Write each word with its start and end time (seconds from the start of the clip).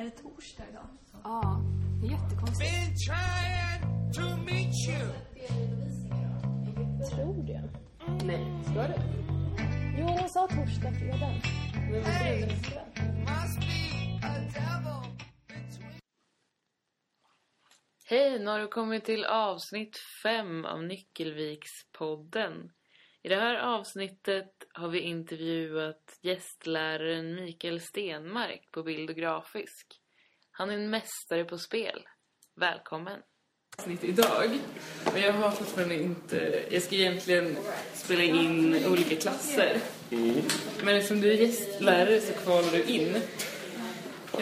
Är 0.00 0.04
det 0.04 0.10
torsdag 0.10 0.64
idag? 0.70 0.86
Ja, 1.24 1.60
det 2.00 2.06
är 2.06 2.10
jättekonstigt. 2.10 2.70
Been 2.70 2.96
trying 3.06 3.80
to 4.12 4.22
meet 4.44 4.74
you. 4.88 5.06
Tror 7.10 7.42
det. 7.46 7.62
Nej, 8.24 8.64
ska 8.64 8.74
det? 8.74 9.02
Jo, 9.98 10.06
hon 10.06 10.28
sa 10.28 10.48
torsdag, 10.48 10.92
fredag. 10.92 11.34
Men 11.74 12.02
vad 12.02 12.12
är 12.12 12.40
det? 12.40 12.46
Must 13.26 13.60
be 13.60 14.26
a 14.26 14.34
devil 14.54 15.02
between. 15.48 16.00
Hej, 18.04 18.38
nu 18.38 18.46
har 18.46 18.58
du 18.58 18.68
kommit 18.68 19.04
till 19.04 19.24
avsnitt 19.24 19.96
5 20.22 20.64
av 20.64 20.84
Nyckelvikspodden. 20.84 22.70
I 23.22 23.28
det 23.28 23.36
här 23.36 23.56
avsnittet 23.56 24.52
har 24.72 24.88
vi 24.88 25.00
intervjuat 25.00 26.18
gästläraren 26.22 27.34
Mikael 27.34 27.80
Stenmark 27.80 28.70
på 28.70 28.82
bild 28.82 29.10
och 29.10 29.16
grafisk. 29.16 29.86
Han 30.50 30.70
är 30.70 30.74
en 30.74 30.90
mästare 30.90 31.44
på 31.44 31.58
spel. 31.58 32.08
Välkommen! 32.56 33.20
Avsnitt 33.78 34.04
idag, 34.04 34.58
men 35.12 35.22
jag 35.22 35.32
har 35.32 35.50
fortfarande 35.50 35.94
inte... 35.94 36.64
Jag 36.70 36.82
ska 36.82 36.96
egentligen 36.96 37.56
spela 37.94 38.22
in 38.22 38.86
olika 38.86 39.16
klasser. 39.16 39.80
Men 40.84 40.96
eftersom 40.96 41.20
du 41.20 41.32
är 41.32 41.36
gästlärare 41.36 42.20
så 42.20 42.32
kvalar 42.32 42.72
du 42.72 42.82
in. 42.82 43.16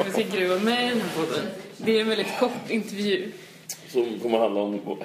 Du 0.04 0.12
tänka 0.12 0.36
dig 0.36 0.44
att 0.44 0.50
vara 0.50 0.60
med 0.60 0.86
i 0.86 0.88
den 0.88 1.00
här 1.00 1.26
podden? 1.26 1.46
Det 1.76 1.96
är 1.96 2.00
en 2.00 2.08
väldigt 2.08 2.38
kort 2.38 2.70
intervju. 2.70 3.32
Som 3.88 4.20
kommer 4.20 4.38
handla 4.38 4.60
om... 4.60 5.00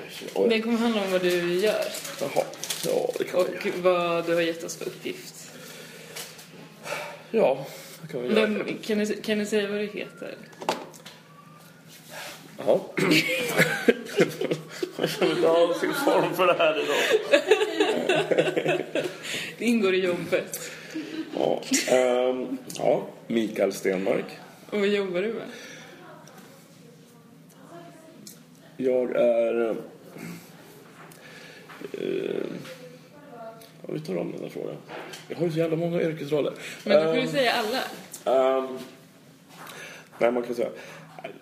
Den 0.49 0.61
kommer 0.61 0.77
handla 0.77 1.03
om 1.03 1.11
vad 1.11 1.21
du 1.21 1.59
gör 1.59 1.85
Jaha, 2.21 2.43
ja 2.85 3.11
det 3.17 3.23
kan 3.23 3.39
och 3.39 3.47
göra. 3.65 3.75
vad 3.81 4.25
du 4.25 4.33
har 4.33 4.41
gett 4.41 4.63
oss 4.63 4.75
för 4.75 4.85
uppgift. 4.85 5.51
Ja, 7.31 7.65
det 8.01 8.11
kan 8.11 8.21
vi 8.21 8.27
göra. 8.27 8.47
Men, 8.47 8.77
kan, 8.81 8.97
du, 8.97 9.21
kan 9.21 9.39
du 9.39 9.45
säga 9.45 9.69
vad 9.69 9.79
du 9.79 9.85
heter? 9.85 10.35
Jaha. 12.57 12.79
Jag 14.97 15.09
känner 15.09 15.35
inte 15.35 15.49
alls 15.49 15.83
i 15.83 15.87
form 15.87 16.35
för 16.35 16.47
det 16.47 16.53
här 16.53 16.83
idag. 16.83 16.95
Det 19.57 19.65
ingår 19.65 19.95
i 19.95 20.05
jobbet. 20.05 20.71
Ja, 21.37 21.61
ehm, 21.87 22.57
ja 22.77 23.07
Mikael 23.27 23.73
Stenmark. 23.73 24.25
Och 24.69 24.79
vad 24.79 24.87
jobbar 24.87 25.21
du 25.21 25.33
med? 25.33 25.47
Jag 28.77 29.15
är... 29.15 29.75
Eh, 31.93 32.45
ja, 33.87 33.93
vi 33.93 33.99
tar 33.99 34.17
om 34.17 34.31
den 34.31 34.41
här 34.41 34.49
frågan. 34.49 34.75
Jag 35.27 35.35
har 35.37 35.45
ju 35.45 35.51
så 35.51 35.57
jävla 35.59 35.75
många 35.77 36.01
yrkesroller. 36.01 36.53
Men 36.83 36.99
då 36.99 37.05
får 37.05 37.13
du 37.13 37.21
Ehm, 37.21 37.27
säga 37.27 37.51
alla. 37.51 38.57
Ehm, 38.57 38.77
nej, 40.19 40.31
man 40.31 40.43
kan 40.43 40.55
säga... 40.55 40.69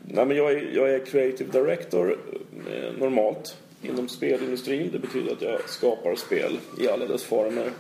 Nej, 0.06 0.26
men 0.26 0.38
jag, 0.38 0.52
är, 0.52 0.72
jag 0.76 0.94
är 0.94 1.06
creative 1.06 1.52
director 1.60 2.18
eh, 2.74 2.94
normalt 3.00 3.58
inom 3.82 4.10
spelindustrin. 4.10 4.90
Det 4.92 5.00
betyder 5.00 5.32
att 5.34 5.42
jag 5.42 5.70
skapar 5.70 6.16
spel 6.16 6.60
i 6.80 6.88
alla 6.90 7.06
dess 7.06 7.24
former. 7.24 7.72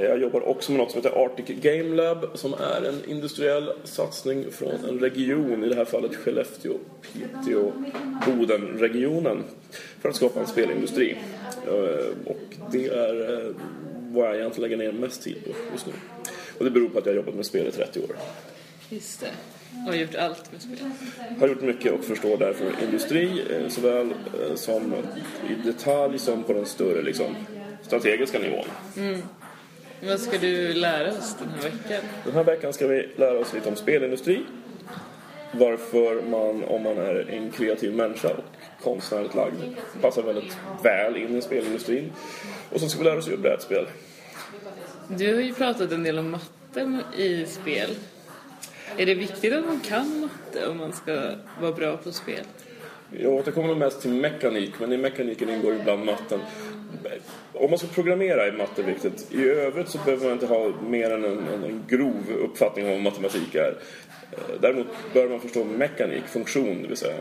Jag 0.00 0.20
jobbar 0.20 0.48
också 0.48 0.72
med 0.72 0.78
något 0.80 0.90
som 0.90 1.02
heter 1.02 1.24
Arctic 1.24 1.60
Game 1.62 1.94
Lab 1.96 2.26
som 2.34 2.54
är 2.54 2.88
en 2.88 3.10
industriell 3.10 3.72
satsning 3.84 4.44
från 4.52 4.84
en 4.88 4.98
region, 4.98 5.64
i 5.64 5.68
det 5.68 5.74
här 5.74 5.84
fallet 5.84 6.14
Skellefteå, 6.16 6.74
Piteå, 7.02 7.72
Boden-regionen 8.26 9.42
för 10.00 10.08
att 10.08 10.16
skapa 10.16 10.40
en 10.40 10.46
spelindustri. 10.46 11.16
Eh, 11.66 12.06
Och 12.24 12.56
det 12.72 12.86
är 12.86 13.40
eh, 13.46 13.54
vad 14.12 14.28
jag 14.28 14.36
egentligen 14.36 14.70
lägger 14.70 14.92
ner 14.92 15.00
mest 15.00 15.22
tid 15.22 15.36
på 15.44 15.50
just 15.72 15.86
nu. 15.86 15.92
Och 16.58 16.64
det 16.64 16.70
beror 16.70 16.88
på 16.88 16.98
att 16.98 17.06
jag 17.06 17.12
har 17.12 17.16
jobbat 17.16 17.34
med 17.34 17.46
spel 17.46 17.66
i 17.66 17.70
30 17.70 18.00
år. 18.00 18.16
Just 18.88 19.20
det. 19.20 19.30
Och 19.86 19.92
har 19.92 19.94
gjort 19.94 20.14
allt 20.14 20.52
med 20.52 20.62
spel. 20.62 20.90
Har 21.40 21.48
gjort 21.48 21.62
mycket 21.62 21.92
och 21.92 22.04
förstår 22.04 22.36
därför 22.36 22.72
industri 22.84 23.42
eh, 23.50 23.68
såväl 23.68 24.14
som 24.54 24.94
i 25.50 25.66
detalj 25.66 26.18
som 26.18 26.42
på 26.42 26.52
den 26.52 26.66
större 26.66 27.02
liksom, 27.02 27.36
strategiska 27.82 28.38
nivån. 28.38 28.64
Vad 30.06 30.20
ska 30.20 30.38
du 30.38 30.74
lära 30.74 31.12
oss 31.12 31.36
den 31.38 31.48
här 31.48 31.62
veckan? 31.62 32.08
Den 32.24 32.34
här 32.34 32.44
veckan 32.44 32.72
ska 32.72 32.86
vi 32.86 33.08
lära 33.16 33.38
oss 33.38 33.52
lite 33.52 33.68
om 33.68 33.76
spelindustri. 33.76 34.42
Varför 35.52 36.22
man, 36.22 36.64
om 36.64 36.82
man 36.82 36.98
är 36.98 37.30
en 37.30 37.50
kreativ 37.50 37.94
människa 37.94 38.28
och 38.28 38.44
konstnärligt 38.82 39.34
lagd, 39.34 39.54
passar 40.00 40.22
väldigt 40.22 40.56
väl 40.82 41.16
in 41.16 41.38
i 41.38 41.42
spelindustrin. 41.42 42.12
Och 42.70 42.80
så 42.80 42.88
ska 42.88 42.98
vi 42.98 43.04
lära 43.04 43.18
oss 43.18 43.28
göra 43.28 43.40
brädspel. 43.40 43.86
Du 45.08 45.34
har 45.34 45.40
ju 45.40 45.54
pratat 45.54 45.92
en 45.92 46.02
del 46.02 46.18
om 46.18 46.30
matte 46.30 46.98
i 47.16 47.46
spel. 47.46 47.90
Är 48.96 49.06
det 49.06 49.14
viktigt 49.14 49.52
att 49.54 49.66
man 49.66 49.80
kan 49.80 50.20
matte 50.20 50.68
om 50.68 50.76
man 50.76 50.92
ska 50.92 51.30
vara 51.60 51.72
bra 51.72 51.96
på 51.96 52.12
spel? 52.12 52.44
Jag 53.10 53.32
återkommer 53.32 53.68
nog 53.68 53.76
mest 53.76 54.02
till 54.02 54.10
mekanik, 54.10 54.72
men 54.80 54.92
i 54.92 54.96
mekaniken 54.96 55.50
ingår 55.50 55.74
ibland 55.74 56.04
matten. 56.04 56.40
Om 57.52 57.70
man 57.70 57.78
ska 57.78 57.88
programmera 57.88 58.46
är 58.46 58.52
matte 58.52 58.82
viktigt. 58.82 59.26
I 59.32 59.44
övrigt 59.48 59.88
så 59.88 59.98
behöver 60.04 60.24
man 60.24 60.32
inte 60.32 60.46
ha 60.46 60.72
mer 60.88 61.10
än 61.10 61.24
en, 61.24 61.38
en, 61.54 61.64
en 61.64 61.84
grov 61.88 62.24
uppfattning 62.44 62.86
om 62.86 62.92
vad 62.92 63.00
matematik 63.02 63.54
är. 63.54 63.74
Eh, 64.32 64.38
Däremot 64.60 64.86
bör 65.14 65.28
man 65.28 65.40
förstå 65.40 65.64
mekanik, 65.64 66.22
funktion 66.26 66.82
det 66.82 66.88
vill 66.88 66.96
säga. 66.96 67.14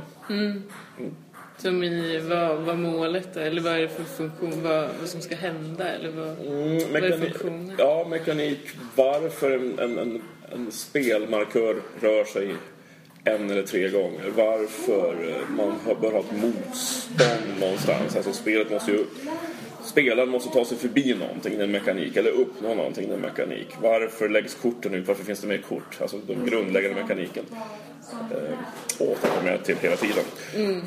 Som 1.57 1.83
i 1.83 2.19
vad, 2.19 2.57
vad 2.57 2.77
målet 2.77 3.37
är, 3.37 3.41
eller 3.41 3.61
vad 3.61 3.73
är 3.73 3.79
det 3.79 3.89
för 3.89 4.03
funktion, 4.03 4.63
vad, 4.63 4.87
vad 4.99 5.09
som 5.09 5.21
ska 5.21 5.35
hända 5.35 5.89
eller 5.89 6.09
vad, 6.09 6.27
Mm, 6.27 6.93
vad 6.93 7.03
är 7.03 7.09
mekani- 7.09 7.19
funktionen? 7.19 7.75
ja, 7.77 8.07
mekanik. 8.09 8.59
Varför 8.95 9.51
en, 9.51 9.79
en, 9.79 9.97
en, 9.97 10.21
en 10.53 10.71
spelmarkör 10.71 11.75
rör 12.01 12.23
sig 12.23 12.55
en 13.23 13.49
eller 13.49 13.63
tre 13.63 13.89
gånger. 13.89 14.23
Varför 14.35 15.35
man 15.57 15.79
bör 16.01 16.11
ha 16.11 16.19
ett 16.19 16.31
motstånd 16.41 17.59
någonstans. 17.59 18.15
Alltså 18.15 18.33
spelet 18.33 18.71
måste 18.71 18.91
ju... 18.91 19.05
Spelaren 19.93 20.29
måste 20.29 20.49
ta 20.49 20.65
sig 20.65 20.77
förbi 20.77 21.13
någonting, 21.13 21.61
en 21.61 21.71
mekanik. 21.71 22.17
Eller 22.17 22.31
uppnå 22.31 22.75
någonting, 22.75 23.11
en 23.11 23.19
mekanik. 23.19 23.67
Varför 23.81 24.29
läggs 24.29 24.55
korten 24.55 24.93
ut? 24.93 25.07
Varför 25.07 25.23
finns 25.23 25.41
det 25.41 25.47
mer 25.47 25.57
kort? 25.57 25.97
Alltså 26.01 26.17
den 26.17 26.45
grundläggande 26.45 27.01
mekaniken. 27.01 27.45
Eh, 28.11 28.57
återkommer 28.99 29.51
jag 29.51 29.63
till 29.65 29.75
hela 29.81 29.95
tiden. 29.95 30.23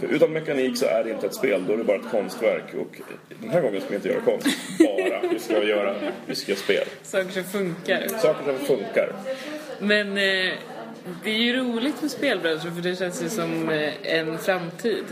För 0.00 0.06
utan 0.06 0.32
mekanik 0.32 0.78
så 0.78 0.86
är 0.86 1.04
det 1.04 1.10
inte 1.10 1.26
ett 1.26 1.34
spel, 1.34 1.64
då 1.66 1.72
är 1.72 1.76
det 1.76 1.84
bara 1.84 1.96
ett 1.96 2.10
konstverk. 2.10 2.74
Och 2.74 3.00
den 3.40 3.50
här 3.50 3.60
gången 3.60 3.80
ska 3.80 3.90
vi 3.90 3.96
inte 3.96 4.08
göra 4.08 4.20
konst, 4.20 4.46
bara. 4.78 5.30
Vi 5.32 5.38
ska 5.38 5.64
göra, 5.64 5.94
vi 6.26 6.34
ska 6.34 6.52
göra 6.52 6.60
spel. 6.60 6.84
Saker 7.02 7.30
som 7.30 7.44
funkar. 7.44 8.08
Saker 8.08 8.44
som 8.44 8.76
funkar. 8.76 9.12
Men 9.80 10.08
eh, 10.08 10.52
det 11.24 11.30
är 11.30 11.38
ju 11.38 11.56
roligt 11.56 12.02
med 12.02 12.10
spelbranschen 12.10 12.74
för 12.74 12.82
det 12.82 12.96
känns 12.96 13.22
ju 13.22 13.28
som 13.28 13.68
eh, 13.68 13.92
en 14.02 14.38
framtid. 14.38 15.04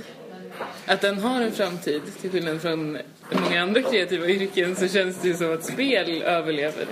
Att 0.87 1.00
den 1.00 1.19
har 1.19 1.41
en 1.41 1.53
framtid, 1.53 2.03
till 2.20 2.31
skillnad 2.31 2.60
från 2.60 2.98
många 3.31 3.62
andra 3.62 3.82
kreativa 3.82 4.26
yrken 4.26 4.76
så 4.76 4.88
känns 4.88 5.22
det 5.22 5.28
ju 5.28 5.34
som 5.34 5.54
att 5.54 5.65
spel 5.65 6.22
överlever. 6.22 6.87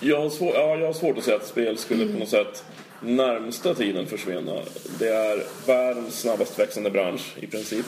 Jag 0.00 0.20
har, 0.20 0.30
svår, 0.30 0.54
ja, 0.54 0.76
jag 0.76 0.86
har 0.86 0.92
svårt 0.92 1.18
att 1.18 1.24
säga 1.24 1.36
att 1.36 1.46
spel 1.46 1.78
skulle 1.78 2.12
på 2.12 2.18
något 2.18 2.28
sätt 2.28 2.64
närmsta 3.00 3.74
tiden 3.74 4.06
försvinna. 4.06 4.52
Det 4.98 5.08
är 5.08 5.42
världens 5.66 6.20
snabbast 6.20 6.58
växande 6.58 6.90
bransch 6.90 7.34
i 7.40 7.46
princip. 7.46 7.86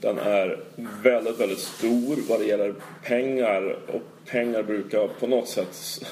Den 0.00 0.18
är 0.18 0.58
väldigt, 1.02 1.40
väldigt 1.40 1.58
stor 1.58 2.16
vad 2.28 2.40
det 2.40 2.46
gäller 2.46 2.74
pengar 3.04 3.76
och 3.86 4.02
pengar 4.26 4.62
brukar 4.62 5.08
på 5.08 5.26
något 5.26 5.48
sätt 5.48 6.02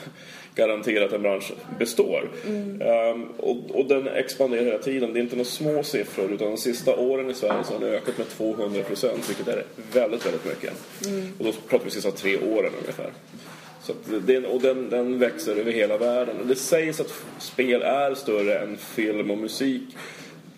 garantera 0.57 1.05
att 1.05 1.13
en 1.13 1.23
bransch 1.23 1.53
består. 1.79 2.31
Ehm, 2.81 3.29
och, 3.37 3.71
och 3.71 3.87
den 3.87 4.09
expanderar 4.09 4.65
hela 4.65 4.79
tiden. 4.79 5.13
Det 5.13 5.19
är 5.19 5.23
inte 5.23 5.37
några 5.37 5.51
små 5.51 5.83
siffror 5.83 6.33
utan 6.33 6.51
de 6.51 6.57
sista 6.57 6.97
åren 6.97 7.31
i 7.31 7.35
Sverige 7.35 7.65
så 7.65 7.73
har 7.73 7.81
den 7.81 7.89
ökat 7.89 8.19
med 8.19 8.29
200 8.29 8.83
procent 8.83 9.29
vilket 9.29 9.49
är 9.49 9.65
väldigt, 9.93 10.27
väldigt 10.27 10.45
mycket. 10.45 10.73
Och 11.39 11.45
då 11.45 11.53
pratar 11.69 11.85
vi 11.85 11.91
sista 11.91 12.11
tre 12.11 12.37
åren 12.37 12.73
ungefär. 12.81 13.11
Så 13.83 13.93
det, 14.27 14.47
och 14.47 14.61
den, 14.61 14.91
den 14.91 15.19
växer 15.19 15.57
över 15.57 15.73
hela 15.73 15.99
världen. 15.99 16.41
Och 16.41 16.47
det 16.47 16.57
sägs 16.57 17.01
att 17.01 17.25
spel 17.39 17.83
är 17.83 18.15
större 18.15 18.59
än 18.59 18.77
film 18.77 19.31
och 19.31 19.39
musik. 19.39 19.83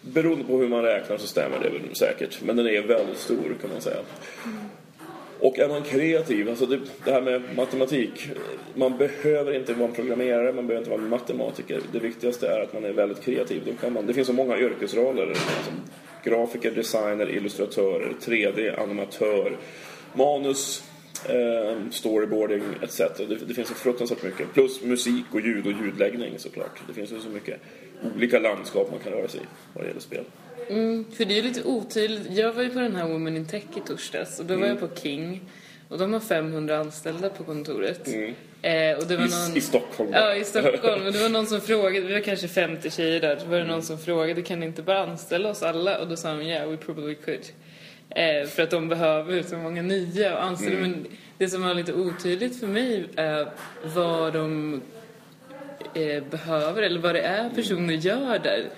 Beroende 0.01 0.45
på 0.45 0.59
hur 0.59 0.69
man 0.69 0.83
räknar 0.83 1.19
så 1.19 1.27
stämmer 1.27 1.59
det 1.63 1.71
väl 1.71 1.97
säkert. 1.97 2.43
Men 2.43 2.57
den 2.57 2.67
är 2.67 2.83
väldigt 2.83 3.19
stor 3.19 3.57
kan 3.61 3.71
man 3.73 3.81
säga. 3.81 4.01
Och 5.41 5.59
är 5.59 5.69
man 5.69 5.83
kreativ, 5.83 6.49
alltså 6.49 6.67
det, 6.67 6.81
det 7.05 7.13
här 7.13 7.23
med 7.23 7.43
matematik. 7.57 8.31
Man 8.75 8.99
behöver 8.99 9.55
inte 9.55 9.75
vara 9.75 9.89
en 9.89 9.95
programmerare, 9.95 10.53
man 10.53 10.67
behöver 10.67 10.79
inte 10.79 10.91
vara 10.91 11.03
en 11.03 11.09
matematiker. 11.09 11.81
Det 11.93 11.99
viktigaste 11.99 12.49
är 12.49 12.61
att 12.61 12.73
man 12.73 12.85
är 12.85 12.93
väldigt 12.93 13.23
kreativ. 13.23 13.63
Då 13.67 13.73
kan 13.73 13.93
man, 13.93 14.07
det 14.07 14.15
finns 14.15 14.27
så 14.27 14.33
många 14.33 14.59
yrkesroller. 14.59 15.35
Som 15.35 15.75
grafiker, 16.25 16.71
designer, 16.71 17.31
illustratörer, 17.31 18.13
3D, 18.21 18.83
animatör, 18.83 19.57
manus, 20.15 20.83
eh, 21.29 21.91
storyboarding 21.91 22.63
etc. 22.83 22.99
Det, 22.99 23.47
det 23.47 23.55
finns 23.55 23.69
så 23.69 23.75
fruktansvärt 23.75 24.23
mycket. 24.23 24.53
Plus 24.55 24.83
musik 24.83 25.25
och 25.33 25.41
ljud 25.41 25.67
och 25.67 25.73
ljudläggning 25.73 26.39
såklart. 26.39 26.81
Det 26.87 26.93
finns 26.93 27.13
ju 27.13 27.21
så 27.21 27.29
mycket 27.29 27.61
olika 28.17 28.39
landskap 28.39 28.91
man 28.91 29.01
kan 29.01 29.13
röra 29.13 29.29
sig 29.29 29.41
i 29.41 29.45
vad 29.75 29.85
det 29.85 29.89
gäller 29.89 30.01
spel. 30.01 30.25
För 31.17 31.25
det 31.25 31.39
är 31.39 31.43
lite 31.43 31.65
otydligt. 31.65 32.39
Jag 32.39 32.53
var 32.53 32.63
ju 32.63 32.69
på 32.71 32.79
den 32.79 32.97
här 32.97 33.09
Women 33.09 33.37
in 33.37 33.47
Tech 33.47 33.65
i 33.77 33.81
torsdags 33.81 34.41
och 34.41 34.47
då 34.47 34.57
var 34.57 34.67
jag 34.67 34.81
på 34.81 34.89
King. 35.03 35.41
Och 35.89 35.99
de 35.99 36.13
har 36.13 36.21
500 36.21 36.79
anställda 36.79 37.31
på 37.31 37.45
kontoret. 37.45 38.09
Eh, 38.63 38.99
och 38.99 39.07
det 39.07 39.17
var 39.17 39.27
I, 39.27 39.29
någon... 39.29 39.57
I 39.57 39.61
Stockholm. 39.61 40.11
Ja, 40.13 40.35
i 40.35 40.45
Stockholm. 40.45 41.07
Och 41.07 41.13
det 41.13 41.23
var 41.23 41.29
någon 41.29 41.47
som 41.47 41.61
frågade, 41.61 42.07
vi 42.07 42.13
var 42.13 42.21
kanske 42.21 42.49
50 42.49 42.91
tjejer 42.91 43.21
där, 43.21 43.37
så 43.37 43.47
var 43.47 43.59
det 43.59 43.65
någon 43.65 43.83
som 43.83 43.99
frågade, 43.99 44.43
kan 44.43 44.61
ni 44.61 44.67
inte 44.67 44.83
bara 44.83 45.03
anställa 45.03 45.49
oss 45.49 45.63
alla? 45.63 45.99
Och 45.99 46.09
då 46.09 46.17
sa 46.17 46.35
de, 46.35 46.43
yeah, 46.43 46.71
we 46.71 46.77
probably 46.77 47.15
could. 47.15 47.45
Eh, 48.11 48.49
för 48.49 48.63
att 48.63 48.71
de 48.71 48.89
behöver 48.89 49.43
så 49.43 49.57
många 49.57 49.83
nya 49.83 50.37
och 50.37 50.45
anställa. 50.45 50.81
Men 50.81 51.07
det 51.39 51.49
som 51.49 51.63
var 51.63 51.75
lite 51.75 51.93
otydligt 51.93 52.61
för 52.61 52.67
mig 52.67 53.05
är 53.17 53.49
vad 53.95 54.33
de 54.33 54.81
eh, 55.95 56.23
behöver, 56.31 56.83
eller 56.83 57.01
vad 57.01 57.15
det 57.15 57.21
är 57.21 57.51
personer 57.51 57.95
gör 57.95 58.39
där. 58.39 58.71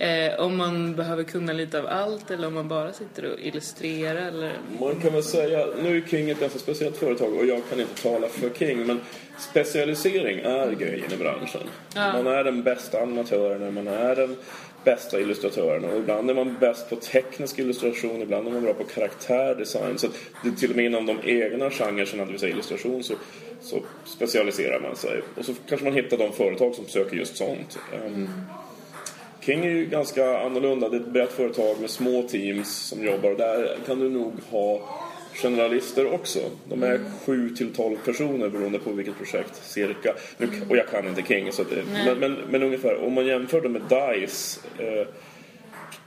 Eh, 0.00 0.40
om 0.40 0.56
man 0.56 0.96
behöver 0.96 1.24
kunna 1.24 1.52
lite 1.52 1.78
av 1.78 1.86
allt 1.86 2.30
eller 2.30 2.46
om 2.46 2.54
man 2.54 2.68
bara 2.68 2.92
sitter 2.92 3.32
och 3.32 3.40
illustrerar 3.40 4.28
eller... 4.28 4.52
Man 4.80 5.00
kan 5.00 5.12
väl 5.12 5.22
säga, 5.22 5.66
nu 5.82 5.96
är 5.96 6.08
King 6.08 6.30
ett 6.30 6.40
ganska 6.40 6.58
speciellt 6.58 6.96
företag 6.96 7.34
och 7.34 7.46
jag 7.46 7.62
kan 7.70 7.80
inte 7.80 8.02
tala 8.02 8.28
för 8.28 8.50
King 8.50 8.86
men 8.86 9.00
specialisering 9.38 10.38
är 10.38 10.70
grejen 10.70 11.12
i 11.12 11.16
branschen. 11.16 11.60
Man 11.94 12.26
är 12.26 12.44
den 12.44 12.62
bästa 12.62 13.02
animatören, 13.02 13.74
man 13.74 13.88
är 13.88 14.16
den 14.16 14.36
bästa 14.84 15.20
illustratören 15.20 15.84
och 15.84 15.98
ibland 15.98 16.30
är 16.30 16.34
man 16.34 16.56
bäst 16.60 16.90
på 16.90 16.96
teknisk 16.96 17.58
illustration, 17.58 18.22
ibland 18.22 18.48
är 18.48 18.52
man 18.52 18.62
bra 18.62 18.74
på 18.74 18.84
karaktärdesign. 18.84 19.98
Så 19.98 20.08
det 20.42 20.48
är 20.48 20.52
till 20.52 20.70
och 20.70 20.76
med 20.76 20.84
inom 20.84 21.06
de 21.06 21.18
egna 21.24 21.70
genrerna, 21.70 22.24
det 22.24 22.30
vill 22.30 22.40
säga 22.40 22.52
illustration, 22.52 23.04
så, 23.04 23.14
så 23.60 23.82
specialiserar 24.04 24.80
man 24.80 24.96
sig. 24.96 25.22
Och 25.36 25.44
så 25.44 25.54
kanske 25.68 25.84
man 25.84 25.94
hittar 25.94 26.16
de 26.16 26.32
företag 26.32 26.74
som 26.74 26.86
söker 26.86 27.16
just 27.16 27.36
sånt. 27.36 27.78
Ehm, 27.94 28.28
King 29.40 29.64
är 29.64 29.70
ju 29.70 29.86
ganska 29.86 30.38
annorlunda. 30.38 30.88
Det 30.88 30.96
är 30.96 31.00
ett 31.00 31.08
brett 31.08 31.32
företag 31.32 31.80
med 31.80 31.90
små 31.90 32.22
teams 32.22 32.76
som 32.76 33.04
jobbar. 33.04 33.30
Där 33.30 33.76
kan 33.86 33.98
du 33.98 34.10
nog 34.10 34.32
ha 34.50 34.80
generalister 35.34 36.12
också. 36.12 36.38
De 36.68 36.82
är 36.82 37.00
7 37.26 37.50
till 37.50 37.74
12 37.74 37.96
personer 38.04 38.48
beroende 38.48 38.78
på 38.78 38.92
vilket 38.92 39.16
projekt 39.18 39.64
cirka. 39.64 40.14
Nu, 40.38 40.48
och 40.68 40.76
jag 40.76 40.88
kan 40.88 41.08
inte 41.08 41.22
King, 41.22 41.52
så 41.52 41.62
det, 41.62 41.84
men, 42.04 42.18
men, 42.18 42.36
men 42.50 42.62
ungefär. 42.62 43.04
Om 43.04 43.12
man 43.12 43.26
jämför 43.26 43.60
det 43.60 43.68
med 43.68 43.82
DICE 43.82 44.60
eh, 44.78 45.06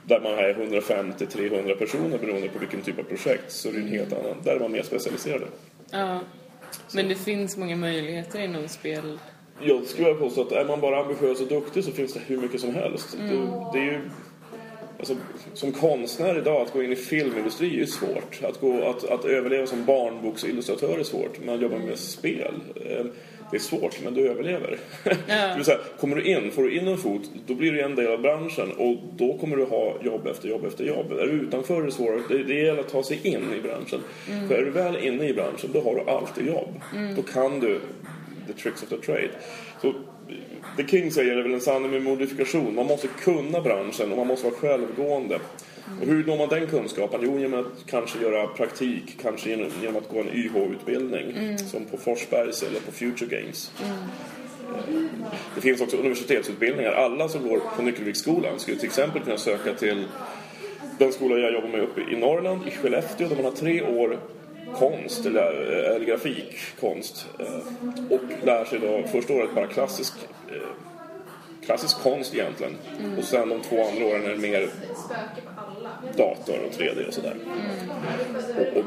där 0.04 0.20
man 0.20 0.32
är 0.32 0.54
150-300 0.54 1.74
personer 1.74 2.18
beroende 2.18 2.48
på 2.48 2.58
vilken 2.58 2.80
typ 2.80 2.98
av 2.98 3.02
projekt 3.02 3.52
så 3.52 3.68
är 3.68 3.72
det 3.72 3.78
en 3.78 3.88
helt 3.88 4.12
annan. 4.12 4.36
Där 4.44 4.56
är 4.56 4.60
man 4.60 4.72
mer 4.72 4.82
specialiserade. 4.82 5.46
Ja. 5.90 6.20
Men 6.94 7.08
det 7.08 7.14
finns 7.14 7.56
många 7.56 7.76
möjligheter 7.76 8.40
inom 8.40 8.68
spel. 8.68 9.18
Jag 9.60 9.86
skulle 9.86 10.08
vilja 10.08 10.20
påstå 10.20 10.40
att 10.40 10.52
är 10.52 10.64
man 10.64 10.80
bara 10.80 11.00
ambitiös 11.00 11.40
och 11.40 11.48
duktig 11.48 11.84
så 11.84 11.92
finns 11.92 12.12
det 12.12 12.20
hur 12.26 12.36
mycket 12.36 12.60
som 12.60 12.74
helst. 12.74 13.16
Det, 13.18 13.34
det 13.72 13.78
är 13.78 13.92
ju, 13.92 14.10
alltså, 14.98 15.16
som 15.54 15.72
konstnär 15.72 16.38
idag, 16.38 16.62
att 16.62 16.72
gå 16.72 16.82
in 16.82 16.92
i 16.92 16.96
filmindustri 16.96 17.66
är 17.66 17.78
ju 17.78 17.86
svårt. 17.86 18.40
Att, 18.42 18.60
gå, 18.60 18.84
att, 18.84 19.04
att 19.04 19.24
överleva 19.24 19.66
som 19.66 19.84
barnboksillustratör 19.84 20.98
är 20.98 21.04
svårt. 21.04 21.44
Man 21.44 21.60
jobbar 21.60 21.78
med 21.78 21.98
spel. 21.98 22.54
Det 23.52 23.58
är 23.58 23.60
svårt, 23.60 24.00
men 24.04 24.14
du 24.14 24.28
överlever. 24.28 24.78
Det 25.04 25.52
vill 25.56 25.64
säga, 25.64 25.78
kommer 26.00 26.16
du 26.16 26.22
in, 26.22 26.50
får 26.50 26.62
du 26.62 26.78
in 26.78 26.88
en 26.88 26.98
fot, 26.98 27.30
då 27.46 27.54
blir 27.54 27.72
du 27.72 27.80
en 27.80 27.94
del 27.94 28.12
av 28.12 28.20
branschen 28.20 28.72
och 28.78 28.96
då 29.16 29.38
kommer 29.38 29.56
du 29.56 29.64
ha 29.64 29.94
jobb 30.02 30.26
efter 30.26 30.48
jobb 30.48 30.64
efter 30.64 30.84
jobb. 30.84 31.12
Är 31.12 31.26
du 31.26 31.32
utanför 31.32 31.80
är 31.80 31.86
det 31.86 31.92
svårare. 31.92 32.20
Det, 32.28 32.44
det 32.44 32.54
gäller 32.54 32.80
att 32.80 32.88
ta 32.88 33.02
sig 33.02 33.20
in 33.22 33.54
i 33.58 33.60
branschen. 33.60 34.00
För 34.48 34.54
är 34.54 34.64
du 34.64 34.70
väl 34.70 34.96
inne 34.96 35.28
i 35.28 35.34
branschen, 35.34 35.70
då 35.72 35.80
har 35.80 35.94
du 35.94 36.10
alltid 36.10 36.46
jobb. 36.46 36.80
Då 37.16 37.22
kan 37.22 37.60
du 37.60 37.80
the 38.46 38.52
tricks 38.52 38.82
of 38.82 38.88
the 38.88 38.96
trade. 38.96 39.30
Så 39.82 39.94
det 40.76 40.88
King 40.88 41.10
säger 41.10 41.36
är 41.36 41.42
väl 41.42 41.54
en 41.54 41.60
sanning 41.60 41.90
med 41.90 42.02
modifikation. 42.02 42.74
Man 42.74 42.86
måste 42.86 43.08
kunna 43.08 43.60
branschen 43.60 44.10
och 44.10 44.18
man 44.18 44.26
måste 44.26 44.46
vara 44.46 44.56
självgående. 44.56 45.38
Och 46.00 46.06
hur 46.06 46.24
når 46.24 46.36
man 46.36 46.48
den 46.48 46.66
kunskapen? 46.66 47.20
Jo, 47.22 47.38
genom 47.38 47.60
att 47.60 47.86
kanske 47.86 48.18
göra 48.22 48.46
praktik, 48.46 49.18
kanske 49.22 49.50
genom, 49.50 49.96
att 49.96 50.08
gå 50.08 50.20
en 50.20 50.28
YH-utbildning 50.28 51.58
som 51.58 51.84
på 51.84 51.96
Forsbergs 51.96 52.62
eller 52.62 52.80
på 52.80 52.92
Future 52.92 53.36
Games. 53.36 53.72
Det 55.54 55.60
finns 55.60 55.80
också 55.80 55.96
universitetsutbildningar. 55.96 56.92
Alla 56.92 57.28
som 57.28 57.48
går 57.48 57.60
på 57.76 57.82
Nyckelviksskolan 57.82 58.58
skulle 58.58 58.76
till 58.76 58.88
exempel 58.88 59.22
kunna 59.22 59.38
söka 59.38 59.74
till 59.74 60.04
den 60.98 61.12
skola 61.12 61.38
jag 61.38 61.52
jobbar 61.52 61.68
med 61.68 61.80
uppe 61.80 62.00
i 62.00 62.16
Norrland, 62.16 62.68
i 62.68 62.70
Skellefteå, 62.70 63.28
där 63.28 63.36
man 63.36 63.44
har 63.44 63.52
tre 63.52 63.82
år 63.82 64.18
konst, 64.78 65.26
eller, 65.26 65.52
eller 65.94 66.06
grafikkonst. 66.06 67.26
eh, 67.38 67.46
Och 68.10 68.20
lär 68.44 68.64
sig 68.64 68.78
då 68.78 69.02
första 69.08 69.32
året 69.32 69.54
bara 69.54 69.66
klassisk, 69.66 70.12
eh, 70.48 71.64
klassisk 71.66 72.00
konst 72.02 72.34
egentligen. 72.34 72.76
Och 73.18 73.24
sen 73.24 73.48
de 73.48 73.60
två 73.60 73.86
andra 73.88 74.04
åren 74.06 74.24
är 74.24 74.30
det 74.30 74.36
mer 74.38 74.68
dator 76.16 76.58
och 76.66 76.72
3D 76.80 77.06
och 77.08 77.14
sådär. 77.14 77.36
Och, 78.58 78.76
och 78.76 78.84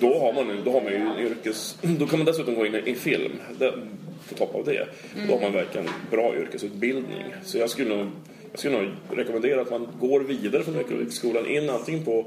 då 0.00 0.18
har 0.18 0.32
man, 0.32 0.62
då 0.64 0.72
har 0.72 0.80
man 0.80 0.92
ju 0.92 0.98
en 0.98 1.18
yrkes... 1.18 1.78
Då 1.82 2.06
kan 2.06 2.18
man 2.18 2.26
dessutom 2.26 2.54
gå 2.54 2.66
in 2.66 2.74
i 2.74 2.94
film. 2.94 3.32
Det, 3.58 3.72
på 4.28 4.34
topp 4.34 4.54
av 4.54 4.64
det. 4.64 4.86
Då 5.28 5.34
har 5.34 5.40
man 5.40 5.52
verkligen 5.52 5.88
bra 6.10 6.36
yrkesutbildning. 6.36 7.24
Så 7.44 7.58
jag 7.58 7.70
skulle 7.70 7.96
nog, 7.96 8.06
jag 8.52 8.58
skulle 8.58 8.78
nog 8.78 8.88
rekommendera 9.10 9.60
att 9.60 9.70
man 9.70 9.88
går 10.00 10.20
vidare 10.20 10.62
från 10.62 10.74
Nyckelviksskolan 10.74 11.46
in 11.46 11.70
antingen 11.70 12.04
på 12.04 12.26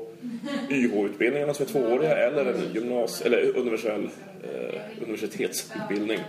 YH-utbildningarna 0.70 1.54
som 1.54 1.66
är 1.66 1.70
tvååriga 1.70 2.18
eller 2.18 2.46
en 2.46 2.74
gymnas 2.74 3.22
eller 3.22 3.58
universell 3.58 4.10
eh, 4.44 5.04
universitetsutbildning 5.04 6.20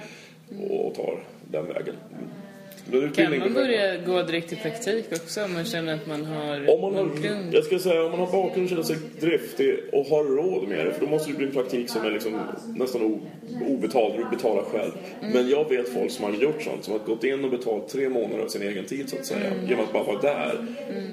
och 0.70 0.94
tar 0.94 1.19
den 1.50 1.66
vägen. 1.66 1.94
Kan 3.14 3.38
man 3.38 3.54
börja 3.54 3.96
gå 3.96 4.22
direkt 4.22 4.48
till 4.48 4.58
praktik 4.58 5.06
också 5.12 5.44
om 5.44 5.52
man 5.52 5.64
känner 5.64 5.94
att 5.94 6.06
man 6.06 6.25
har 6.25 6.70
om 6.75 6.81
man 6.81 6.94
har, 6.94 7.04
någon 7.04 7.22
grund? 7.22 7.54
jag 7.54 7.64
ska 7.64 7.78
säga, 7.78 8.04
om 8.04 8.10
man 8.10 8.20
har 8.20 8.32
bakgrund, 8.32 8.69
känner 8.69 8.82
sig 8.82 8.96
driftig 9.20 9.78
och 9.93 10.06
har 10.06 10.25
råd 10.25 10.69
med 10.69 10.87
det, 10.87 10.93
för 10.93 11.00
då 11.00 11.06
måste 11.06 11.31
det 11.31 11.37
bli 11.37 11.46
en 11.46 11.52
praktik 11.52 11.90
som 11.90 12.04
är 12.04 12.10
liksom 12.10 12.40
nästan 12.75 13.20
obetald, 13.69 14.14
du 14.16 14.37
betalar 14.37 14.62
själv. 14.62 14.93
Men 15.20 15.48
jag 15.48 15.69
vet 15.69 15.88
folk 15.88 16.10
som 16.10 16.25
har 16.25 16.32
gjort 16.32 16.62
sånt, 16.62 16.84
som 16.84 16.93
har 16.93 17.00
gått 17.00 17.25
in 17.25 17.44
och 17.44 17.50
betalt 17.50 17.88
tre 17.88 18.08
månader 18.08 18.44
av 18.44 18.48
sin 18.48 18.62
egen 18.62 18.84
tid 18.84 19.10
så 19.10 19.16
att 19.16 19.26
säga, 19.26 19.52
genom 19.69 19.84
att 19.84 19.93
bara 19.93 20.02
vara 20.02 20.20
där 20.20 20.66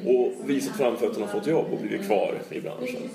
och 0.05 0.49
visat 0.49 0.77
framfötterna 0.77 1.25
och 1.25 1.31
fått 1.31 1.47
jobb 1.47 1.65
och 1.71 1.79
blivit 1.79 2.07
kvar 2.07 2.33
i 2.49 2.59
branschen. 2.59 3.09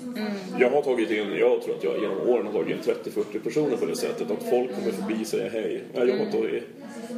Jag 0.59 0.69
har 0.69 0.81
tagit 0.81 1.11
in, 1.11 1.33
jag 1.39 1.61
tror 1.61 1.75
att 1.75 1.83
jag 1.83 2.01
genom 2.01 2.29
åren 2.29 2.45
har 2.45 2.53
tagit 2.53 2.87
in 2.87 2.93
30-40 3.13 3.43
personer 3.43 3.77
på 3.77 3.85
det 3.85 3.95
sättet, 3.95 4.31
att 4.31 4.49
folk 4.49 4.75
kommer 4.75 4.91
förbi 4.91 5.23
och 5.23 5.27
säger 5.27 5.49
hej. 5.49 5.81
Jag 5.93 5.99
har 5.99 6.07
jobbat 6.07 6.31
då 6.31 6.47
i 6.47 6.61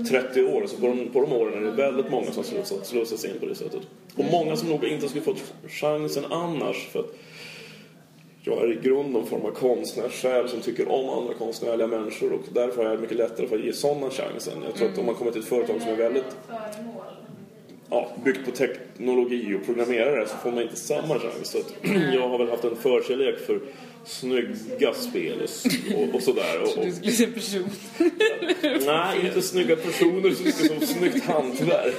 30 0.09 0.43
år, 0.43 0.67
så 0.67 0.77
på 0.77 0.87
de, 0.87 1.09
på 1.09 1.21
de 1.21 1.33
åren 1.33 1.53
är 1.53 1.71
det 1.71 1.71
väldigt 1.71 2.11
många 2.11 2.31
som 2.31 2.43
slussas, 2.43 2.87
slussas 2.87 3.25
in 3.25 3.39
på 3.39 3.45
det 3.45 3.55
sättet. 3.55 3.81
Och 4.15 4.25
många 4.31 4.55
som 4.55 4.69
nog 4.69 4.85
inte 4.85 5.07
skulle 5.07 5.23
fått 5.23 5.53
chansen 5.67 6.25
annars, 6.29 6.87
för 6.87 6.99
att 6.99 7.15
jag 8.43 8.63
är 8.63 8.71
i 8.71 8.75
grunden 8.75 9.13
någon 9.13 9.27
form 9.27 9.45
av 9.45 9.51
konstnärssjäl 9.51 10.49
som 10.49 10.61
tycker 10.61 10.91
om 10.91 11.09
andra 11.09 11.33
konstnärliga 11.33 11.87
människor 11.87 12.33
och 12.33 12.41
därför 12.53 12.85
är 12.85 12.91
det 12.91 13.01
mycket 13.01 13.17
lättare 13.17 13.47
för 13.47 13.55
att 13.55 13.65
ge 13.65 13.73
sådana 13.73 14.09
chansen. 14.09 14.53
Jag 14.65 14.75
tror 14.75 14.89
att 14.89 14.97
om 14.97 15.05
man 15.05 15.15
kommer 15.15 15.31
till 15.31 15.41
ett 15.41 15.47
företag 15.47 15.81
som 15.81 15.91
är 15.91 15.95
väldigt 15.95 16.37
ja, 17.89 18.09
byggt 18.23 18.45
på 18.45 18.51
teknologi 18.51 19.55
och 19.55 19.65
programmerare 19.65 20.27
så 20.27 20.35
får 20.35 20.51
man 20.51 20.63
inte 20.63 20.75
samma 20.75 21.19
chans. 21.19 21.51
Så 21.51 21.57
att 21.57 21.73
jag 22.13 22.29
har 22.29 22.37
väl 22.37 22.49
haft 22.49 22.63
en 22.63 22.75
förkärlek 22.75 23.39
för 23.39 23.59
snygga 24.05 24.93
spel 24.93 25.41
och, 25.41 26.01
och, 26.01 26.15
och 26.15 26.23
sådär. 26.23 26.61
Och, 26.61 26.77
och, 26.77 26.85
Du 26.85 26.91
skulle 26.91 27.11
säga 27.11 27.31
person. 27.31 27.69
nej, 28.85 29.25
inte 29.25 29.41
snygga 29.41 29.75
personer 29.75 30.31
så 30.31 30.43
mycket 30.43 30.67
som 30.67 30.81
snyggt 30.81 31.25
hantverk. 31.25 31.95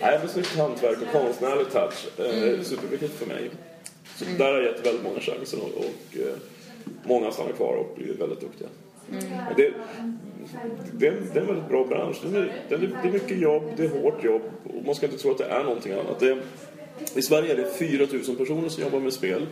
Nej, 0.00 0.18
men 0.20 0.28
snyggt 0.28 0.56
hantverk 0.56 0.98
och 1.02 1.20
konstnärlig 1.20 1.70
touch 1.72 2.18
är 2.18 2.62
superviktigt 2.62 3.18
för 3.18 3.26
mig. 3.26 3.50
Så 4.16 4.24
där 4.38 4.52
har 4.52 4.60
jag 4.60 4.64
gett 4.64 4.86
väldigt 4.86 5.04
många 5.04 5.20
chanser 5.20 5.58
och, 5.62 5.78
och 5.78 6.16
eh, 6.16 6.34
många 7.04 7.32
stannar 7.32 7.52
kvar 7.52 7.74
och 7.76 7.96
blir 7.96 8.14
väldigt 8.14 8.40
duktiga. 8.40 8.68
Och 9.50 9.56
Det, 9.56 9.72
det, 10.92 11.06
är, 11.06 11.16
det 11.32 11.38
är 11.38 11.40
en 11.40 11.46
väldigt 11.46 11.68
bra 11.68 11.84
bransch. 11.84 12.16
Det 12.22 12.38
är, 12.38 12.52
det, 12.68 12.74
är, 12.74 12.78
det 13.02 13.08
är 13.08 13.12
mycket 13.12 13.38
jobb, 13.38 13.62
det 13.76 13.84
är 13.84 13.88
hårt 13.88 14.24
jobb 14.24 14.42
och 14.64 14.84
man 14.86 14.94
ska 14.94 15.06
inte 15.06 15.18
tro 15.18 15.30
att 15.30 15.38
det 15.38 15.44
är 15.44 15.64
någonting 15.64 15.92
annat. 15.92 16.20
Det, 16.20 16.38
I 17.14 17.22
Sverige 17.22 17.52
är 17.52 17.56
det 17.56 17.70
4 17.78 18.06
000 18.28 18.36
personer 18.36 18.68
som 18.68 18.82
jobbar 18.82 19.00
med 19.00 19.12
spel. 19.12 19.46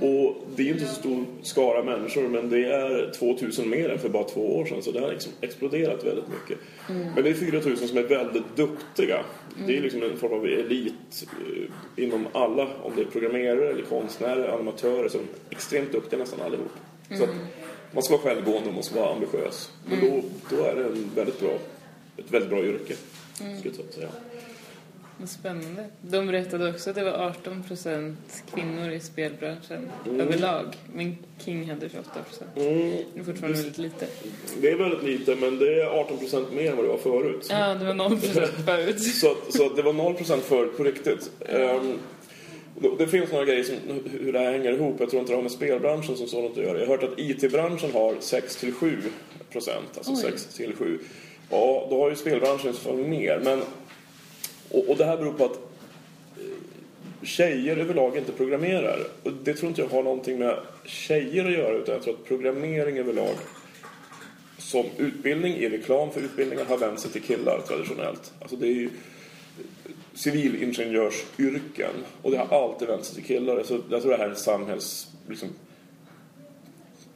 Och 0.00 0.36
det 0.56 0.62
är 0.62 0.72
inte 0.72 0.86
så 0.86 0.94
stor 0.94 1.24
skara 1.42 1.82
människor 1.82 2.28
men 2.28 2.50
det 2.50 2.64
är 2.64 3.12
2 3.18 3.36
000 3.58 3.66
mer 3.66 3.88
än 3.88 3.98
för 3.98 4.08
bara 4.08 4.24
två 4.24 4.58
år 4.58 4.66
sedan. 4.66 4.82
Så 4.82 4.92
det 4.92 5.00
har 5.00 5.10
liksom 5.12 5.32
exploderat 5.40 6.04
väldigt 6.04 6.28
mycket. 6.28 6.58
Men 6.88 7.24
det 7.24 7.30
är 7.30 7.34
4 7.34 7.60
000 7.64 7.76
som 7.76 7.98
är 7.98 8.02
väldigt 8.02 8.56
duktiga. 8.56 9.24
Det 9.66 9.76
är 9.76 9.80
liksom 9.80 10.02
en 10.02 10.16
form 10.16 10.32
av 10.32 10.46
elit 10.46 11.26
eh, 11.96 12.04
inom 12.04 12.26
alla. 12.32 12.68
Om 12.82 12.92
det 12.96 13.02
är 13.02 13.06
programmerare 13.06 13.70
eller 13.70 13.82
konstnärer, 13.82 14.48
animatörer. 14.48 15.08
Så 15.08 15.18
är 15.18 15.24
extremt 15.50 15.92
duktiga 15.92 16.18
nästan 16.18 16.40
allihop. 16.40 16.72
Så 17.18 17.24
att 17.24 17.30
man 17.92 18.02
ska 18.02 18.16
vara 18.16 18.22
självgående 18.22 18.68
och 18.68 18.74
man 18.74 18.82
ska 18.82 19.00
vara 19.00 19.14
ambitiös. 19.14 19.72
Men 19.86 20.00
då, 20.00 20.22
då 20.56 20.64
är 20.64 20.74
det 20.74 20.84
en 20.84 21.10
väldigt 21.14 21.40
bra, 21.40 21.58
ett 22.16 22.30
väldigt 22.30 22.50
bra 22.50 22.64
yrke. 22.64 22.94
Skulle 23.34 23.74
jag 23.76 23.94
säga. 23.94 24.08
Vad 25.18 25.28
spännande. 25.28 25.84
De 26.00 26.26
berättade 26.26 26.70
också 26.70 26.90
att 26.90 26.96
det 26.96 27.04
var 27.04 27.12
18 27.12 27.62
procent 27.62 28.42
kvinnor 28.54 28.90
i 28.90 29.00
spelbranschen 29.00 29.90
överlag. 30.18 30.64
Men 30.94 31.18
King 31.38 31.70
hade 31.70 31.88
28 31.88 32.10
procent. 32.28 32.50
Mm. 32.56 32.90
Det 33.14 33.20
är 33.20 33.24
fortfarande 33.24 33.58
väldigt 33.58 33.78
lite. 33.78 34.06
Det 34.60 34.70
är 34.70 34.76
väldigt 34.76 35.02
lite 35.02 35.34
men 35.34 35.58
det 35.58 35.82
är 35.82 35.86
18 35.86 36.18
procent 36.18 36.52
mer 36.52 36.70
än 36.70 36.76
vad 36.76 36.84
det 36.84 36.88
var 36.88 36.98
förut. 36.98 37.46
Ja, 37.50 37.74
det 37.74 37.84
var 37.84 37.94
0 37.94 38.10
procent 38.20 38.50
förut. 38.66 39.02
Så, 39.02 39.30
att, 39.30 39.54
så 39.54 39.66
att 39.66 39.76
det 39.76 39.82
var 39.82 39.92
0 39.92 40.14
procent 40.14 40.42
förut 40.42 40.76
på 40.76 40.84
riktigt. 40.84 41.30
Och 42.82 42.98
Det 42.98 43.06
finns 43.06 43.32
några 43.32 43.44
grejer 43.44 43.64
som 43.64 43.74
hur 44.20 44.32
det 44.32 44.38
här 44.38 44.52
hänger 44.52 44.72
ihop. 44.72 44.96
Jag 45.00 45.10
tror 45.10 45.20
inte 45.20 45.32
det 45.32 45.36
har 45.36 45.42
med 45.42 45.52
spelbranschen 45.52 46.16
som 46.16 46.26
sådant 46.26 46.58
att 46.58 46.64
göra. 46.64 46.78
Jag 46.78 46.86
har 46.86 46.96
hört 46.96 47.12
att 47.12 47.18
IT-branschen 47.18 47.92
har 47.92 48.14
6-7 48.14 48.96
procent. 49.52 49.86
Alltså 49.96 50.12
6-7. 50.12 50.98
Ja, 51.50 51.86
då 51.90 52.02
har 52.02 52.10
ju 52.10 52.16
spelbranschen 52.16 52.70
i 52.70 52.74
så 52.74 52.80
fall 52.80 52.96
mer. 52.96 53.40
Men, 53.44 53.62
och, 54.70 54.88
och 54.88 54.96
det 54.96 55.04
här 55.04 55.16
beror 55.16 55.32
på 55.32 55.44
att 55.44 55.58
eh, 56.36 57.26
tjejer 57.26 57.76
överlag 57.76 58.16
inte 58.16 58.32
programmerar. 58.32 58.98
Och 59.22 59.32
det 59.32 59.54
tror 59.54 59.68
inte 59.68 59.82
jag 59.82 59.88
har 59.88 60.02
någonting 60.02 60.38
med 60.38 60.58
tjejer 60.84 61.44
att 61.44 61.52
göra 61.52 61.76
utan 61.76 61.94
jag 61.94 62.02
tror 62.02 62.14
att 62.14 62.24
programmering 62.24 62.98
överlag 62.98 63.34
som 64.58 64.86
utbildning 64.96 65.54
i 65.54 65.68
reklam 65.68 66.10
för 66.10 66.20
utbildningar 66.20 66.64
har 66.64 66.78
vänt 66.78 67.00
sig 67.00 67.10
till 67.10 67.22
killar 67.22 67.60
traditionellt. 67.60 68.32
Alltså 68.40 68.56
det 68.56 68.66
är 68.66 68.74
ju 68.74 68.90
civilingenjörsyrken 70.14 71.90
och 72.22 72.30
det 72.30 72.38
har 72.38 72.62
alltid 72.62 72.88
vänt 72.88 73.04
sig 73.04 73.14
till 73.14 73.24
killar. 73.24 73.62
Så 73.62 73.80
jag 73.90 74.02
tror 74.02 74.10
det 74.10 74.18
här 74.18 74.24
är 74.24 74.30
en 74.30 74.36
samhälls... 74.36 75.08
Liksom, 75.28 75.48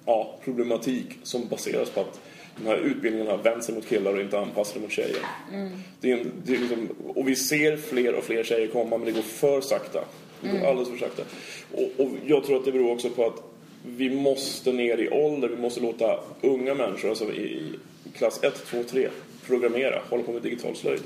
ja, 0.06 0.38
problematik 0.44 1.18
som 1.22 1.48
baseras 1.48 1.90
på 1.90 2.00
att 2.00 2.20
de 2.56 2.66
här 2.66 2.76
utbildningarna 2.76 3.36
vänt 3.36 3.64
sig 3.64 3.74
mot 3.74 3.88
killar 3.88 4.14
och 4.14 4.20
inte 4.20 4.38
anpassade 4.38 4.80
mot 4.80 4.92
tjejer. 4.92 5.18
Det 6.00 6.12
är 6.12 6.16
en, 6.16 6.32
det 6.44 6.54
är 6.54 6.58
liksom, 6.58 6.88
och 7.14 7.28
vi 7.28 7.36
ser 7.36 7.76
fler 7.76 8.14
och 8.14 8.24
fler 8.24 8.44
tjejer 8.44 8.66
komma 8.66 8.98
men 8.98 9.06
det 9.06 9.12
går 9.12 9.22
för 9.22 9.60
sakta. 9.60 10.04
Det 10.40 10.48
går 10.48 10.66
alldeles 10.66 10.88
för 10.88 10.96
sakta. 10.96 11.22
Och, 11.72 12.04
och 12.04 12.10
jag 12.26 12.44
tror 12.44 12.56
att 12.56 12.64
det 12.64 12.72
beror 12.72 12.92
också 12.92 13.10
på 13.10 13.26
att 13.26 13.42
vi 13.86 14.10
måste 14.10 14.72
ner 14.72 14.98
i 14.98 15.10
ålder, 15.10 15.48
vi 15.48 15.56
måste 15.56 15.80
låta 15.80 16.20
unga 16.40 16.74
människor, 16.74 17.08
alltså 17.08 17.32
i 17.32 17.62
klass 18.16 18.40
1, 18.42 18.66
2, 18.66 18.82
3, 18.82 19.08
programmera, 19.46 20.02
hålla 20.10 20.22
på 20.22 20.32
med 20.32 20.42
digital 20.42 20.76
slöjd. 20.76 21.02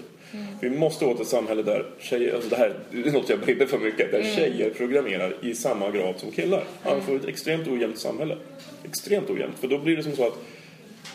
Vi 0.61 0.71
måste 0.71 1.05
åt 1.05 1.21
ett 1.21 1.27
samhälle 1.27 1.63
där 1.63 1.87
tjejer, 1.99 2.35
alltså 2.35 2.51
det 2.51 2.57
här 2.57 2.75
är 2.93 3.13
något 3.13 3.29
jag 3.29 3.41
brinner 3.41 3.67
för 3.67 3.79
mycket, 3.79 4.13
där 4.13 4.23
tjejer 4.23 4.71
programmerar 4.71 5.35
i 5.43 5.55
samma 5.55 5.91
grad 5.91 6.15
som 6.19 6.31
killar. 6.31 6.65
Annars 6.83 7.05
får 7.05 7.13
vi 7.13 7.19
ett 7.19 7.25
extremt 7.25 7.69
ojämnt 7.69 7.99
samhälle. 7.99 8.37
Extremt 8.85 9.31
ojämnt, 9.31 9.59
för 9.59 9.69
då 9.69 9.79
blir 9.79 9.97
det 9.97 10.03
som 10.03 10.17
så 10.17 10.27
att 10.27 10.39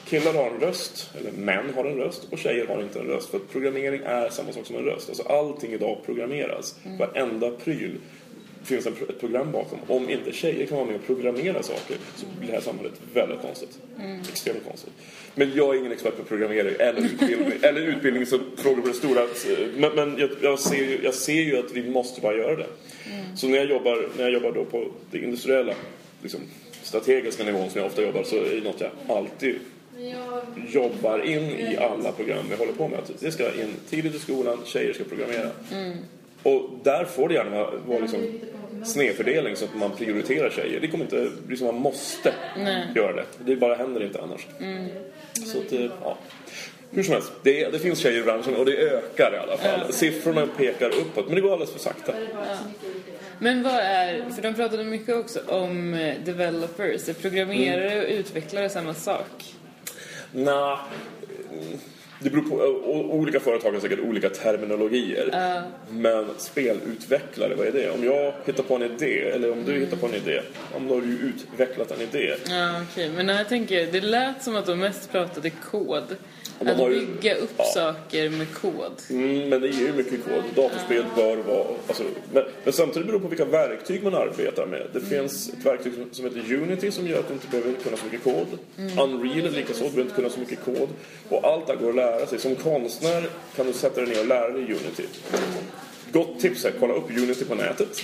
killar 0.06 0.34
har 0.34 0.48
en 0.48 0.60
röst, 0.60 1.12
eller 1.20 1.32
män 1.32 1.74
har 1.76 1.86
en 1.86 1.98
röst 1.98 2.28
och 2.32 2.40
tjejer 2.40 2.68
har 2.68 2.82
inte 2.82 3.00
en 3.00 3.06
röst. 3.06 3.30
För 3.30 3.38
att 3.38 3.52
programmering 3.52 4.02
är 4.06 4.30
samma 4.30 4.52
sak 4.52 4.66
som 4.66 4.76
en 4.76 4.84
röst. 4.84 5.10
Alltså 5.10 5.24
allting 5.24 5.74
idag 5.74 5.98
programmeras. 6.06 6.76
Varenda 7.00 7.52
pryl 7.52 7.98
finns 8.64 8.86
en, 8.86 8.94
ett 9.10 9.20
program 9.20 9.52
bakom. 9.52 9.80
Om 9.88 10.10
inte 10.10 10.32
tjejer 10.32 10.66
kan 10.66 10.78
vara 10.78 10.88
med 10.88 10.96
och 10.96 11.06
programmera 11.06 11.64
saker 11.64 11.98
så 12.16 12.26
blir 12.40 12.48
det 12.48 12.54
här 12.54 12.62
samhället 12.62 12.94
väldigt 13.14 13.42
konstigt. 13.42 13.80
Extremt 14.30 14.66
konstigt. 14.68 14.94
Men 15.36 15.52
jag 15.56 15.76
är 15.76 15.80
ingen 15.80 15.92
expert 15.92 16.18
på 16.18 16.24
programmering 16.24 16.76
eller 16.80 17.02
utbildning, 17.02 17.54
eller 17.62 17.82
utbildning 17.82 18.26
så 18.26 18.40
frågor 18.58 18.82
på 18.82 18.88
det 18.88 18.94
stora. 18.94 19.28
Men, 19.78 19.96
men 19.96 20.18
jag, 20.18 20.30
jag, 20.42 20.60
ser 20.60 20.76
ju, 20.76 21.00
jag 21.04 21.14
ser 21.14 21.42
ju 21.42 21.58
att 21.58 21.72
vi 21.72 21.90
måste 21.90 22.22
bara 22.22 22.36
göra 22.36 22.56
det. 22.56 22.68
Så 23.36 23.48
när 23.48 23.58
jag 23.58 23.66
jobbar, 23.66 24.10
när 24.18 24.24
jag 24.24 24.34
jobbar 24.34 24.52
då 24.52 24.66
på 24.66 24.88
det 25.12 25.18
industriella, 25.18 25.74
liksom, 26.22 26.40
strategiska 26.84 27.44
nivån 27.44 27.70
som 27.70 27.82
jag 27.82 27.88
ofta 27.88 28.02
jobbar 28.02 28.24
så 28.24 28.36
är 28.36 28.56
det 28.56 28.64
något 28.64 28.82
jag 28.82 29.18
alltid 29.18 29.56
jobbar 30.68 31.26
in 31.26 31.42
i 31.42 31.78
alla 31.78 32.12
program 32.12 32.46
vi 32.50 32.56
håller 32.56 32.74
på 32.74 32.88
med. 32.88 33.00
Att 33.00 33.20
Det 33.20 33.32
ska 33.32 33.46
in 33.48 33.74
tidigt 33.90 34.16
i 34.16 34.20
skolan, 34.20 34.58
tjejer 34.66 34.94
ska 34.94 35.04
programmera. 35.04 35.50
Och 36.44 36.70
där 36.84 37.06
får 37.06 37.28
det 37.28 37.34
gärna 37.34 37.70
vara, 37.88 38.00
liksom 38.00 38.40
snedfördelning 38.86 39.56
så 39.56 39.66
att 39.66 39.76
man 39.76 39.92
prioriterar 39.92 40.50
tjejer. 40.50 40.80
Det 40.80 40.88
kommer 40.88 41.04
inte 41.04 41.30
bli 41.48 41.58
som 41.58 41.68
man 41.68 41.76
måste 41.76 42.34
göra 42.96 43.14
det. 43.14 43.26
Det 43.46 43.56
bara 43.56 43.76
händer 43.76 44.04
inte 44.04 44.22
annars. 44.22 44.48
Så 45.46 45.58
att, 45.58 45.72
eh, 45.72 45.92
ja. 46.04 46.18
Hur 46.94 47.04
som 47.04 47.14
helst, 47.14 47.32
det, 47.44 47.70
det 47.70 47.80
finns 47.80 48.00
tjejer 48.00 48.20
i 48.20 48.24
branschen 48.24 48.56
och 48.56 48.66
det 48.66 48.78
ökar 48.78 49.34
i 49.34 49.38
alla 49.38 49.58
fall. 49.58 49.94
Siffrorna 49.94 50.48
pekar 50.58 50.90
uppåt, 50.90 51.26
men 51.26 51.36
det 51.36 51.42
går 51.42 51.54
alldeles 51.54 51.72
för 51.72 51.80
sakta. 51.80 52.14
Men 53.40 53.64
vad 53.64 53.74
är, 53.74 54.30
för 54.36 54.42
de 54.42 54.54
pratade 54.54 54.84
mycket 54.84 55.16
också 55.16 55.40
om 55.48 55.94
eh, 55.94 56.16
developers, 56.26 57.10
är 57.10 57.14
programmerare 57.14 58.02
och 58.02 58.10
utvecklare 58.10 58.70
samma 58.70 58.94
sak? 58.94 59.56
Nja, 60.32 60.80
det 62.20 62.30
beror 62.30 62.42
på. 62.42 62.56
Olika 63.16 63.40
företag 63.40 63.72
har 63.72 63.80
säkert 63.80 64.00
olika 64.00 64.30
terminologier. 64.30 65.30
Men 65.90 66.26
spelutvecklare, 66.38 67.56
vad 67.56 67.68
är 67.68 67.72
det? 67.72 67.90
Om 67.90 68.04
jag 68.04 68.34
hittar 68.46 68.64
på 68.64 68.76
en 68.76 68.84
idé, 68.84 69.30
eller 69.30 69.52
om 69.52 69.66
du 69.66 69.80
hittar 69.80 69.98
på 69.98 70.06
en 70.06 70.14
idé, 70.14 70.42
om 70.76 70.88
då 70.88 70.94
har 70.94 71.02
du 71.02 71.08
utvecklat 71.08 71.92
en 71.92 72.02
idé. 72.02 72.34
Ja, 72.50 72.82
okej. 72.92 73.12
Men 73.16 73.26
när 73.26 73.38
jag 73.38 73.50
tänker, 73.50 73.92
det 73.92 74.02
lät 74.02 74.44
som 74.44 74.56
att 74.56 74.66
de 74.66 74.80
mest 74.80 75.12
pratade 75.12 75.50
kod. 75.50 76.16
Att 76.70 76.78
har 76.78 76.90
ju- 76.90 77.06
bygga 77.06 77.36
upp 77.36 77.54
ja. 77.58 77.64
saker 77.64 78.30
med 78.30 78.54
kod. 78.54 79.02
Mm, 79.10 79.50
men 79.50 79.62
det 79.62 79.68
är 79.68 79.74
ju 79.74 79.94
mycket 79.94 80.24
kod. 80.24 80.44
Datorspel 80.56 81.06
bör 81.16 81.38
vara... 81.38 81.68
Alltså, 81.88 82.04
men, 82.34 82.44
men 82.64 82.74
samtidigt 82.74 83.08
beror 83.08 83.20
det 83.20 83.24
på 83.24 83.30
vilka 83.30 83.46
verktyg 83.46 84.04
man 84.04 84.16
arbetar 84.16 84.66
med. 84.66 84.88
Det 84.94 85.02
finns 85.02 85.50
ett 85.50 85.66
verktyg 85.66 85.94
som, 85.94 86.06
som 86.12 86.26
heter 86.26 86.54
Unity 86.54 86.92
som 86.92 87.08
gör 87.08 87.20
att 87.20 87.28
du 87.28 87.34
inte 87.34 87.48
behöver 87.48 87.74
kunna 87.74 87.98
så 87.98 88.06
mycket 88.06 88.24
kod. 88.24 88.48
Unreal 88.78 89.46
är 89.46 89.52
likaså, 89.52 89.84
du 89.84 89.90
behöver 89.90 90.02
inte 90.02 90.16
kunna 90.16 90.30
så 90.30 90.40
mycket 90.40 90.66
kod. 90.66 90.90
Och 91.30 91.46
allt 91.46 91.68
det 91.68 91.76
går 91.76 91.90
att 91.90 91.96
lära 91.96 92.28
sig. 92.28 92.40
Som 92.40 92.56
konstnär 92.56 93.30
kan 93.56 93.68
du 93.68 93.74
sätta 93.74 94.02
dig 94.02 94.10
ner 94.10 94.20
och 94.20 94.28
lära 94.28 94.50
dig 94.50 94.64
Unity. 94.64 95.04
Gott 96.12 96.40
tips 96.40 96.66
är 96.66 96.72
kolla 96.80 96.94
upp 96.94 97.10
Unity 97.10 97.46
på 97.46 97.56
nätet. 97.56 98.04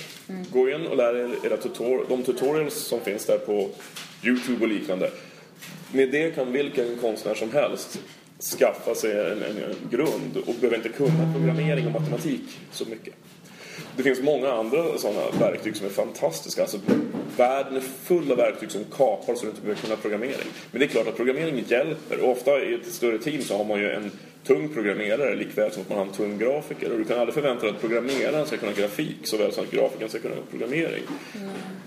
Gå 0.52 0.70
in 0.70 0.86
och 0.86 0.96
lär 0.96 1.16
er 1.16 1.46
era 1.46 1.56
tutor 1.56 2.06
de 2.08 2.22
tutorials 2.22 2.74
som 2.74 3.00
finns 3.00 3.26
där 3.26 3.38
på 3.38 3.68
Youtube 4.24 4.62
och 4.62 4.68
liknande. 4.68 5.10
Med 5.92 6.10
det 6.10 6.30
kan 6.30 6.52
vilken 6.52 6.96
konstnär 6.96 7.34
som 7.34 7.52
helst 7.52 8.00
skaffa 8.42 8.94
sig 8.94 9.12
en, 9.12 9.42
en, 9.42 9.56
en 9.56 9.90
grund 9.90 10.36
och 10.46 10.54
behöver 10.54 10.76
inte 10.76 10.88
kunna 10.88 11.32
programmering 11.34 11.86
och 11.86 11.92
matematik 11.92 12.58
så 12.70 12.84
mycket. 12.84 13.14
Det 13.96 14.02
finns 14.02 14.22
många 14.22 14.52
andra 14.52 14.98
sådana 14.98 15.20
verktyg 15.40 15.76
som 15.76 15.86
är 15.86 15.90
fantastiska. 15.90 16.62
Alltså, 16.62 16.78
världen 17.36 17.76
är 17.76 17.80
full 17.80 18.32
av 18.32 18.36
verktyg 18.36 18.70
som 18.70 18.84
kapar 18.84 19.34
så 19.34 19.42
du 19.42 19.48
inte 19.48 19.60
behöver 19.60 19.80
kunna 19.80 19.96
programmering. 19.96 20.48
Men 20.70 20.80
det 20.80 20.86
är 20.86 20.88
klart 20.88 21.08
att 21.08 21.16
programmering 21.16 21.64
hjälper. 21.68 22.20
Och 22.20 22.30
ofta 22.30 22.62
i 22.64 22.74
ett 22.74 22.86
större 22.86 23.18
team 23.18 23.42
så 23.42 23.56
har 23.56 23.64
man 23.64 23.80
ju 23.80 23.90
en 23.90 24.10
tung 24.44 24.68
programmerare 24.68 25.36
likväl 25.36 25.72
som 25.72 25.82
att 25.82 25.88
man 25.88 25.98
har 25.98 26.04
en 26.04 26.12
tung 26.12 26.38
grafiker. 26.38 26.92
Och 26.92 26.98
du 26.98 27.04
kan 27.04 27.18
aldrig 27.18 27.34
förvänta 27.34 27.62
dig 27.62 27.70
att 27.70 27.80
programmeraren 27.80 28.46
ska 28.46 28.56
kunna 28.56 28.72
grafik 28.72 29.16
såväl 29.22 29.52
som 29.52 29.64
att 29.64 29.70
grafikern 29.70 30.08
ska 30.08 30.18
kunna 30.18 30.34
programmering. 30.50 31.02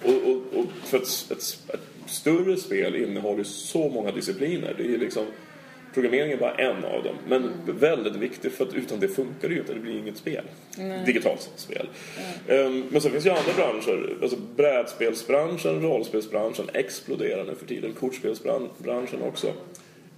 Och, 0.03 0.29
och, 0.29 0.59
och 0.59 0.65
för 0.83 0.97
ett, 0.97 1.31
ett, 1.31 1.73
ett 1.73 1.79
större 2.05 2.57
spel 2.57 2.95
innehåller 2.95 3.43
så 3.43 3.89
många 3.89 4.11
discipliner. 4.11 4.73
Det 4.77 4.83
är 4.83 4.97
liksom 4.97 5.25
Programmering 5.93 6.31
är 6.31 6.37
bara 6.37 6.55
en 6.55 6.85
av 6.85 7.03
dem, 7.03 7.15
men 7.27 7.51
väldigt 7.65 8.15
viktig 8.15 8.51
för 8.51 8.65
att 8.65 8.73
utan 8.73 8.99
det 8.99 9.07
funkar 9.07 9.47
det 9.47 9.53
ju 9.53 9.59
inte. 9.59 9.73
Det 9.73 9.79
blir 9.79 9.97
inget 9.97 10.17
spel. 10.17 10.43
Digitalt 11.05 11.49
spel. 11.55 11.87
Ehm, 12.47 12.83
men 12.89 13.01
sen 13.01 13.11
finns 13.11 13.25
ju 13.25 13.29
andra 13.29 13.53
branscher. 13.55 14.17
Alltså 14.21 14.37
brädspelsbranschen, 14.55 15.81
rollspelsbranschen 15.81 16.69
exploderar 16.73 17.43
nu 17.43 17.55
för 17.55 17.65
tiden. 17.65 17.93
Kortspelsbranschen 17.93 19.21
också. 19.21 19.53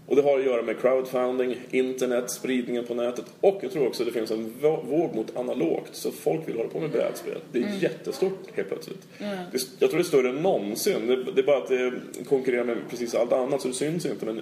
Och 0.08 0.16
det 0.16 0.22
har 0.22 0.40
att 0.40 0.46
göra 0.46 0.62
med 0.62 0.80
crowdfunding, 0.82 1.56
internet, 1.72 2.32
spridningen 2.32 2.86
på 2.86 2.94
nätet 2.94 3.26
och 3.42 3.60
jag 3.62 3.72
tror 3.72 3.88
också 3.88 4.04
det 4.06 4.12
finns 4.12 4.32
en 4.32 4.54
vå- 4.62 4.86
våg 4.86 5.16
mot 5.16 5.38
analogt 5.38 5.90
så 5.96 6.12
folk 6.12 6.48
vill 6.48 6.58
hålla 6.58 6.70
på 6.70 6.80
med 6.80 6.92
brädspel. 6.92 7.38
Det 7.52 7.60
är 7.60 7.78
jättestort 7.82 8.40
helt 8.54 8.68
plötsligt. 8.70 9.08
Det 9.18 9.26
är, 9.26 9.62
jag 9.80 9.90
tror 9.90 9.98
det 10.00 10.04
är 10.04 10.04
större 10.08 10.30
än 10.30 10.36
någonsin. 10.36 11.08
Det, 11.08 11.24
det 11.32 11.42
är 11.42 11.46
bara 11.46 11.58
att 11.58 11.68
det 11.68 11.94
konkurrerar 12.30 12.64
med 12.64 12.78
precis 12.90 13.16
allt 13.16 13.32
annat 13.34 13.62
så 13.62 13.68
det 13.68 13.74
syns 13.74 14.06
inte. 14.06 14.26
Men 14.26 14.42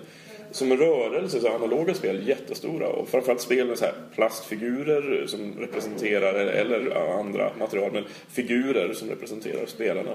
som 0.52 0.72
en 0.72 0.78
rörelse 0.78 1.40
så 1.40 1.48
är 1.48 1.52
analoga 1.52 1.94
spel 1.94 2.28
jättestora 2.28 2.88
och 2.88 3.10
framförallt 3.10 3.42
spel 3.42 3.68
med 3.68 3.78
så 3.78 3.86
här 3.86 3.94
plastfigurer 4.16 5.26
som 5.28 5.54
representerar, 5.60 6.34
eller, 6.34 7.18
andra 7.20 7.52
material, 7.60 7.92
men 7.94 8.04
figurer 8.30 8.94
som 8.94 9.10
representerar 9.10 9.66
spelarna. 9.66 10.12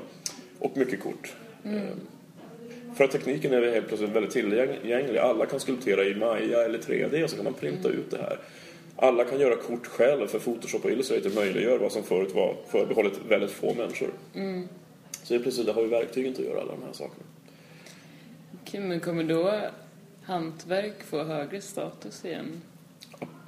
Och 0.58 0.76
mycket 0.76 1.00
kort. 1.02 1.34
Ehm, 1.64 2.00
för 2.96 3.04
att 3.04 3.10
tekniken 3.10 3.52
är 3.52 3.72
helt 3.72 3.88
plötsligt 3.88 4.10
väldigt 4.10 4.32
tillgänglig. 4.32 5.18
Alla 5.18 5.46
kan 5.46 5.60
skulptera 5.60 6.04
i 6.04 6.14
Maya 6.14 6.64
eller 6.64 6.78
3D 6.78 7.24
och 7.24 7.30
så 7.30 7.36
kan 7.36 7.44
man 7.44 7.54
printa 7.54 7.88
ut 7.88 8.10
det 8.10 8.18
här. 8.18 8.38
Alla 8.96 9.24
kan 9.24 9.40
göra 9.40 9.56
kort 9.56 9.86
själv 9.86 10.26
för 10.26 10.38
Photoshop 10.38 10.84
och 10.84 10.90
Illustrator 10.90 11.30
möjliggör 11.30 11.78
vad 11.78 11.92
som 11.92 12.02
förut 12.02 12.34
var 12.34 12.56
förbehållet 12.68 13.12
väldigt 13.28 13.50
få 13.50 13.74
människor. 13.74 14.10
Så 15.22 15.34
helt 15.34 15.42
plötsligt 15.44 15.68
har 15.68 15.82
vi 15.82 15.88
verktygen 15.88 16.34
till 16.34 16.44
att 16.44 16.50
göra 16.50 16.60
alla 16.60 16.72
de 16.72 16.82
här 16.82 16.92
sakerna. 16.92 17.24
Okej, 18.62 18.80
men 18.80 19.00
kommer 19.00 19.24
då 19.24 19.60
hantverk 20.22 21.02
få 21.02 21.22
högre 21.22 21.60
status 21.60 22.24
igen? 22.24 22.62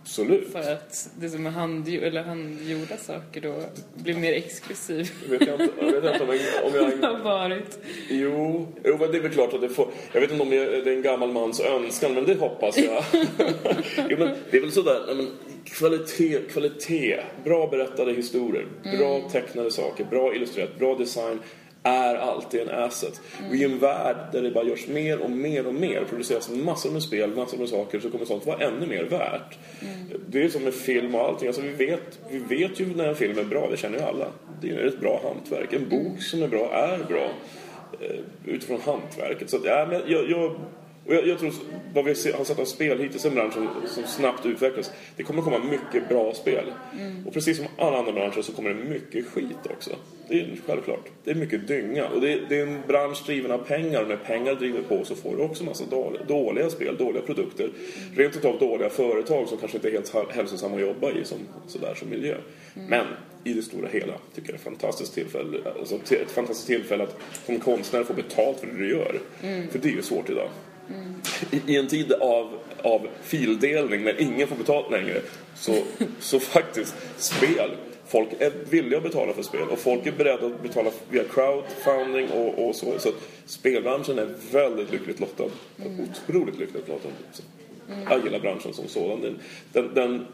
Absolut. 0.09 0.53
För 0.53 0.73
att 0.73 1.11
det 1.21 1.29
som 1.29 1.47
är 1.47 1.50
handgjorda, 1.50 2.07
eller 2.07 2.23
handgjorda 2.23 2.97
saker 2.97 3.41
då 3.41 3.55
blir 3.95 4.15
mer 4.15 4.33
exklusivt 4.33 5.12
Jag 5.23 5.38
vet 5.38 5.41
inte, 5.41 5.71
jag 5.81 6.00
vet 6.00 6.12
inte 6.12 6.25
om 6.25 6.31
jag... 6.31 6.67
Om 6.67 7.00
jag 7.00 7.09
har 7.12 7.19
varit. 7.19 7.79
Jo, 8.11 8.69
jo, 8.85 8.97
det 8.97 9.19
är 9.19 9.23
väl 9.23 9.33
klart 9.33 9.55
att 9.55 9.61
det 9.61 9.69
får... 9.69 9.88
Jag 10.12 10.21
vet 10.21 10.31
inte 10.31 10.43
om 10.43 10.53
jag, 10.53 10.67
det 10.85 10.91
är 10.91 10.97
en 10.97 11.03
gammal 11.03 11.33
mans 11.33 11.61
önskan, 11.61 12.15
men 12.15 12.25
det 12.25 12.35
hoppas 12.35 12.79
jag. 12.79 13.05
jo, 14.09 14.17
men 14.19 14.31
det 14.50 14.57
är 14.57 14.61
väl 14.61 14.73
sådär, 14.73 15.15
men 15.15 15.29
kvalitet, 15.65 16.38
kvalitet, 16.53 17.21
bra 17.45 17.67
berättade 17.67 18.12
historier, 18.12 18.67
bra 18.99 19.29
tecknade 19.33 19.71
saker, 19.71 20.05
bra 20.05 20.35
illustrerat, 20.35 20.79
bra 20.79 20.95
design 20.95 21.41
är 21.88 22.14
alltid 22.14 22.61
en 22.61 22.71
asset. 22.71 23.21
Och 23.49 23.54
i 23.54 23.64
en 23.64 23.78
värld 23.78 24.16
där 24.33 24.42
det 24.42 24.50
bara 24.50 24.64
görs 24.64 24.88
mer 24.88 25.18
och 25.21 25.30
mer 25.30 25.66
och 25.66 25.75
mer, 25.75 26.04
produceras 26.09 26.50
massor 26.50 26.90
med 26.90 27.02
spel, 27.02 27.30
massor 27.37 27.59
med 27.59 27.68
saker, 27.68 28.00
så 28.00 28.11
kommer 28.11 28.25
sånt 28.25 28.47
vara 28.47 28.59
ännu 28.59 28.87
mer 28.87 29.04
värt. 29.04 29.59
Det 30.28 30.45
är 30.45 30.49
som 30.49 30.64
med 30.64 30.75
film 30.75 31.14
och 31.14 31.21
allting. 31.21 31.49
Alltså 31.49 31.62
vi, 31.62 31.87
vet, 31.87 32.18
vi 32.30 32.38
vet 32.38 32.80
ju 32.80 32.95
när 32.97 33.09
en 33.09 33.16
film 33.16 33.38
är 33.38 33.45
bra, 33.45 33.68
det 33.71 33.76
känner 33.76 33.99
ju 33.99 34.04
alla. 34.04 34.26
Det 34.61 34.71
är 34.71 34.87
ett 34.87 35.00
bra 35.00 35.21
hantverk. 35.25 35.73
En 35.73 35.88
bok 35.88 36.23
som 36.23 36.42
är 36.42 36.49
bra 36.49 36.73
är 36.73 37.04
bra 37.04 37.30
eh, 38.00 38.21
utifrån 38.45 38.80
hantverket. 38.80 39.50
Så 39.50 39.57
att, 39.57 39.64
ja, 39.64 39.87
men 39.90 40.02
jag, 40.07 40.30
jag, 40.30 40.57
och 41.09 41.15
jag, 41.15 41.27
jag 41.29 41.38
tror 41.38 41.53
vad 41.95 42.05
vi 42.05 42.11
har 42.11 42.45
sett 42.45 42.59
av 42.59 42.65
spel 42.65 42.99
hittills 42.99 43.25
i 43.25 43.29
en 43.29 43.35
bransch 43.35 43.53
som, 43.55 43.69
som 43.87 44.03
snabbt 44.07 44.47
utvecklas. 44.47 44.91
Det 45.17 45.23
kommer 45.23 45.43
komma 45.43 45.59
mycket 45.59 46.09
bra 46.09 46.35
spel. 46.35 46.65
Och 47.27 47.33
precis 47.33 47.57
som 47.57 47.67
alla 47.79 47.99
andra 47.99 48.12
branscher 48.12 48.43
så 48.43 48.53
kommer 48.53 48.71
det 48.71 48.85
mycket 48.91 49.27
skit 49.27 49.67
också. 49.71 49.91
Det 50.29 50.41
är 50.41 50.57
självklart. 50.67 51.05
Det 51.25 51.31
är 51.31 51.35
mycket 51.35 51.69
dynga. 51.69 52.09
Och 52.09 52.21
det, 52.21 52.33
är- 52.33 52.47
det 52.49 52.59
är 52.59 52.67
en 52.67 52.83
bransch 52.87 53.23
driven 53.27 53.50
av 53.50 53.59
pengar 53.59 54.03
och 54.03 54.09
när 54.09 54.17
pengar 54.17 54.55
driver 54.55 54.83
på 54.83 55.05
så 55.05 55.15
får 55.15 55.37
du 55.37 55.43
också 55.43 55.65
massa 55.65 55.85
dåliga, 55.85 56.25
dåliga 56.25 56.71
spel, 56.71 56.97
dåliga 56.97 57.23
produkter. 57.23 57.71
Rent 58.17 58.37
utav 58.37 58.59
dåliga 58.59 58.91
företag 58.91 59.49
som 59.49 59.59
kanske 59.59 59.77
inte 59.79 59.88
är 59.88 59.93
helt 59.93 60.15
hä- 60.15 60.31
hälsosamma 60.33 60.75
att 60.77 60.81
jobba 60.83 61.11
i 61.11 61.25
som, 61.25 61.38
sådär 61.67 61.95
som 61.95 62.11
miljö. 62.11 62.37
Men 62.75 63.07
i 63.45 63.53
det 63.53 63.62
stora 63.62 63.88
hela 63.88 64.12
tycker 64.12 64.19
jag 64.35 64.47
det 64.47 64.53
är 64.53 64.55
ett 64.55 64.61
fantastiskt 64.61 65.15
tillfälle, 65.15 65.59
alltså, 65.79 65.95
ett 66.15 66.31
fantastiskt 66.31 66.67
tillfälle 66.67 67.03
att 67.05 67.17
som 67.47 67.61
konstnär 67.61 68.05
få 68.05 68.12
betalt 68.12 68.61
för 68.61 68.67
det 68.67 68.79
du 68.79 68.91
gör. 68.91 69.19
För 69.71 69.79
det 69.79 69.88
är 69.88 69.93
ju 69.93 70.03
svårt 70.03 70.31
idag. 70.31 70.49
I, 71.50 71.61
I 71.66 71.76
en 71.76 71.88
tid 71.88 72.12
av, 72.12 72.59
av 72.83 73.09
fildelning 73.23 74.04
när 74.04 74.21
ingen 74.21 74.49
får 74.49 74.57
betalt 74.57 74.90
längre 74.90 75.21
så, 75.54 75.75
så 76.21 76.40
faktiskt 76.40 76.95
spel 77.16 77.71
Folk 78.09 78.28
är 78.38 78.52
villiga 78.71 78.97
att 78.97 79.02
betala 79.02 79.33
för 79.33 79.42
spel 79.42 79.68
och 79.71 79.78
folk 79.78 80.07
är 80.07 80.12
beredda 80.12 80.47
att 80.47 80.62
betala 80.62 80.90
via 81.11 81.25
crowdfunding 81.25 82.30
och, 82.30 82.68
och 82.68 82.76
så. 82.76 82.99
Så 82.99 83.09
att 83.09 83.14
spelbranschen 83.47 84.18
är 84.18 84.35
väldigt 84.52 84.92
lyckligt 84.92 85.21
lottad. 85.21 85.45
Otroligt 85.78 86.59
lyckligt 86.59 86.88
lottad. 86.88 87.09
Så 87.33 87.42
Jag 88.11 88.25
gillar 88.25 88.40
branschen 88.40 88.73
som 88.73 88.88
sådan. 88.88 89.21
Den, 89.21 89.38
den, 89.73 89.95
den, 89.95 90.26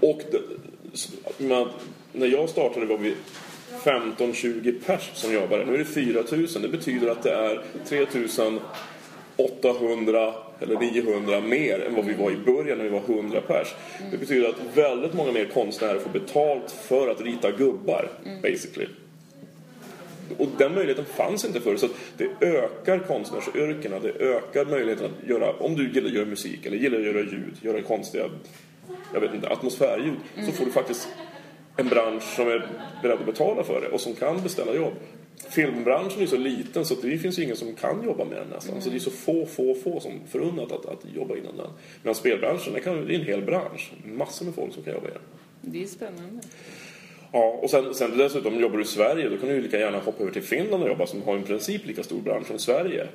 och 0.00 0.22
det, 0.30 0.40
man, 1.44 1.68
när 2.12 2.26
jag 2.26 2.48
startade 2.48 2.86
var 2.86 2.98
vi 2.98 3.14
15-20 3.84 4.80
pers 4.86 5.10
som 5.14 5.32
jobbade. 5.32 5.64
Nu 5.64 5.74
är 5.74 5.78
det 5.78 5.84
4 5.84 6.22
000. 6.30 6.46
Det 6.62 6.68
betyder 6.68 7.08
att 7.08 7.22
det 7.22 7.32
är 7.32 7.62
3 7.86 8.06
800 9.38 10.34
eller 10.60 10.78
900 10.78 11.40
mer 11.40 11.80
än 11.80 11.94
vad 11.94 12.04
vi 12.04 12.14
var 12.14 12.30
i 12.30 12.36
början 12.36 12.78
när 12.78 12.84
vi 12.84 12.90
var 12.90 13.02
100 13.06 13.40
pers. 13.40 13.74
Det 14.10 14.18
betyder 14.18 14.48
att 14.48 14.76
väldigt 14.76 15.14
många 15.14 15.32
mer 15.32 15.44
konstnärer 15.44 15.98
får 15.98 16.10
betalt 16.10 16.70
för 16.70 17.08
att 17.08 17.20
rita 17.20 17.50
gubbar, 17.50 18.08
basically. 18.42 18.86
Och 20.38 20.48
den 20.58 20.74
möjligheten 20.74 21.04
fanns 21.04 21.44
inte 21.44 21.60
förr. 21.60 21.76
Så 21.76 21.86
att 21.86 21.92
det 22.16 22.46
ökar 22.46 22.98
konstnärsyrkena. 22.98 23.98
Det 23.98 24.12
ökar 24.20 24.64
möjligheten 24.64 25.06
att 25.06 25.28
göra, 25.28 25.52
om 25.52 25.74
du 25.74 25.92
gillar 25.92 26.08
att 26.08 26.14
göra 26.14 26.26
musik 26.26 26.66
eller 26.66 26.76
gillar 26.76 26.98
att 26.98 27.04
göra 27.04 27.18
ljud, 27.18 27.56
göra 27.62 27.82
konstiga, 27.82 28.24
jag 29.14 29.20
vet 29.20 29.34
inte, 29.34 29.48
atmosfärljud. 29.48 30.16
Så 30.46 30.52
får 30.52 30.64
du 30.64 30.70
faktiskt 30.70 31.08
en 31.76 31.88
bransch 31.88 32.22
som 32.22 32.48
är 32.48 32.68
beredd 33.02 33.18
att 33.18 33.26
betala 33.26 33.64
för 33.64 33.80
det 33.80 33.88
och 33.88 34.00
som 34.00 34.14
kan 34.14 34.42
beställa 34.42 34.74
jobb. 34.74 34.94
Filmbranschen 35.48 36.22
är 36.22 36.26
så 36.26 36.36
liten 36.36 36.84
så 36.84 36.94
det 36.94 37.18
finns 37.18 37.38
ju 37.38 37.42
ingen 37.42 37.56
som 37.56 37.74
kan 37.74 38.04
jobba 38.04 38.24
med 38.24 38.38
den 38.38 38.48
nästan. 38.48 38.82
Så 38.82 38.90
det 38.90 38.96
är 38.96 39.00
så 39.00 39.10
få, 39.10 39.46
få, 39.46 39.74
få 39.74 40.00
som 40.00 40.12
förunnat 40.28 40.72
att, 40.72 40.86
att 40.86 41.04
jobba 41.14 41.36
inom 41.36 41.56
den. 41.56 41.70
Medan 42.02 42.14
spelbranschen, 42.14 42.72
det, 42.72 42.80
kan, 42.80 43.06
det 43.06 43.14
är 43.14 43.18
en 43.18 43.26
hel 43.26 43.42
bransch. 43.42 43.92
Massor 44.04 44.44
med 44.44 44.54
folk 44.54 44.74
som 44.74 44.82
kan 44.82 44.94
jobba 44.94 45.08
i 45.08 45.10
den. 45.10 45.22
Det 45.60 45.82
är 45.82 45.86
spännande. 45.86 46.40
Ja, 47.32 47.58
och 47.62 47.70
sen, 47.70 47.94
sen 47.94 48.18
dessutom 48.18 48.60
jobbar 48.60 48.76
du 48.76 48.82
i 48.82 48.86
Sverige, 48.86 49.28
då 49.28 49.36
kan 49.36 49.48
du 49.48 49.54
ju 49.54 49.62
lika 49.62 49.78
gärna 49.78 49.98
hoppa 49.98 50.22
över 50.22 50.32
till 50.32 50.42
Finland 50.42 50.82
och 50.82 50.88
jobba 50.88 51.06
som 51.06 51.22
har 51.22 51.36
en 51.36 51.42
princip 51.42 51.86
lika 51.86 52.02
stor 52.02 52.20
bransch 52.20 52.46
som 52.46 52.58
Sverige. 52.58 53.08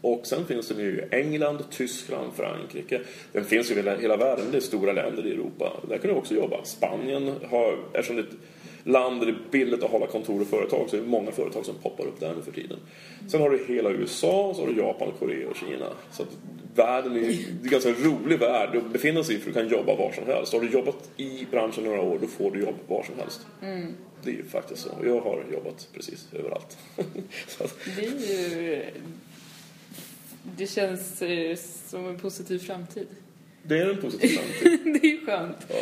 Och 0.00 0.26
sen 0.26 0.46
finns 0.46 0.68
den 0.68 0.78
ju 0.78 0.90
i 0.90 1.16
England, 1.16 1.64
Tyskland, 1.70 2.32
Frankrike. 2.36 3.00
Den 3.32 3.44
finns 3.44 3.70
ju 3.70 3.74
i 3.74 3.76
hela, 3.76 3.96
hela 3.96 4.16
världen, 4.16 4.44
det 4.50 4.56
är 4.56 4.60
stora 4.60 4.92
länder 4.92 5.26
i 5.26 5.30
Europa. 5.30 5.72
Där 5.88 5.98
kan 5.98 6.10
du 6.10 6.16
också 6.16 6.34
jobba. 6.34 6.64
Spanien 6.64 7.32
har, 7.50 7.78
eftersom 7.92 8.16
det 8.16 8.22
är 8.22 8.26
ett 8.26 8.36
land 8.84 9.20
där 9.20 9.26
det 9.26 9.32
är 9.32 9.50
billigt 9.50 9.82
att 9.82 9.90
hålla 9.90 10.06
kontor 10.06 10.40
och 10.40 10.46
företag 10.46 10.90
så 10.90 10.96
är 10.96 11.00
det 11.00 11.06
många 11.06 11.32
företag 11.32 11.64
som 11.64 11.74
poppar 11.74 12.04
upp 12.04 12.20
där 12.20 12.34
nu 12.36 12.42
för 12.42 12.52
tiden. 12.52 12.78
Sen 13.28 13.40
har 13.40 13.50
du 13.50 13.64
hela 13.68 13.90
USA, 13.90 14.52
så 14.56 14.62
har 14.62 14.68
du 14.68 14.78
Japan, 14.78 15.12
Korea 15.18 15.48
och 15.48 15.56
Kina. 15.56 15.86
Så 16.12 16.22
att 16.22 16.28
världen 16.74 17.16
är, 17.16 17.20
det 17.20 17.26
är 17.26 17.62
en 17.62 17.68
ganska 17.68 17.90
rolig 17.90 18.38
värld 18.38 18.76
att 18.76 18.92
befinna 18.92 19.24
sig 19.24 19.36
i 19.36 19.38
för 19.38 19.46
du 19.46 19.52
kan 19.52 19.68
jobba 19.68 19.96
var 19.96 20.12
som 20.12 20.26
helst. 20.26 20.52
Har 20.52 20.60
du 20.60 20.70
jobbat 20.70 21.10
i 21.16 21.46
branschen 21.50 21.84
några 21.84 22.00
år, 22.00 22.18
då 22.20 22.26
får 22.26 22.50
du 22.50 22.60
jobb 22.60 22.74
var 22.86 23.02
som 23.02 23.14
helst. 23.18 23.46
Det 24.22 24.30
är 24.30 24.34
ju 24.34 24.44
faktiskt 24.44 24.82
så. 24.82 24.88
Jag 25.04 25.20
har 25.20 25.44
jobbat 25.52 25.88
precis 25.94 26.28
överallt. 26.32 26.78
att, 27.60 27.76
Det 27.96 28.06
är 28.06 28.10
ju... 28.10 28.84
Det 30.56 30.66
känns 30.66 31.22
eh, 31.22 31.56
som 31.86 32.06
en 32.06 32.18
positiv 32.18 32.58
framtid. 32.58 33.06
det 33.62 33.78
är 33.78 33.90
en 33.90 34.00
positiv 34.00 34.28
framtid. 34.28 34.80
det 35.02 35.12
är 35.12 35.26
skönt. 35.26 35.56
Ja. 35.68 35.76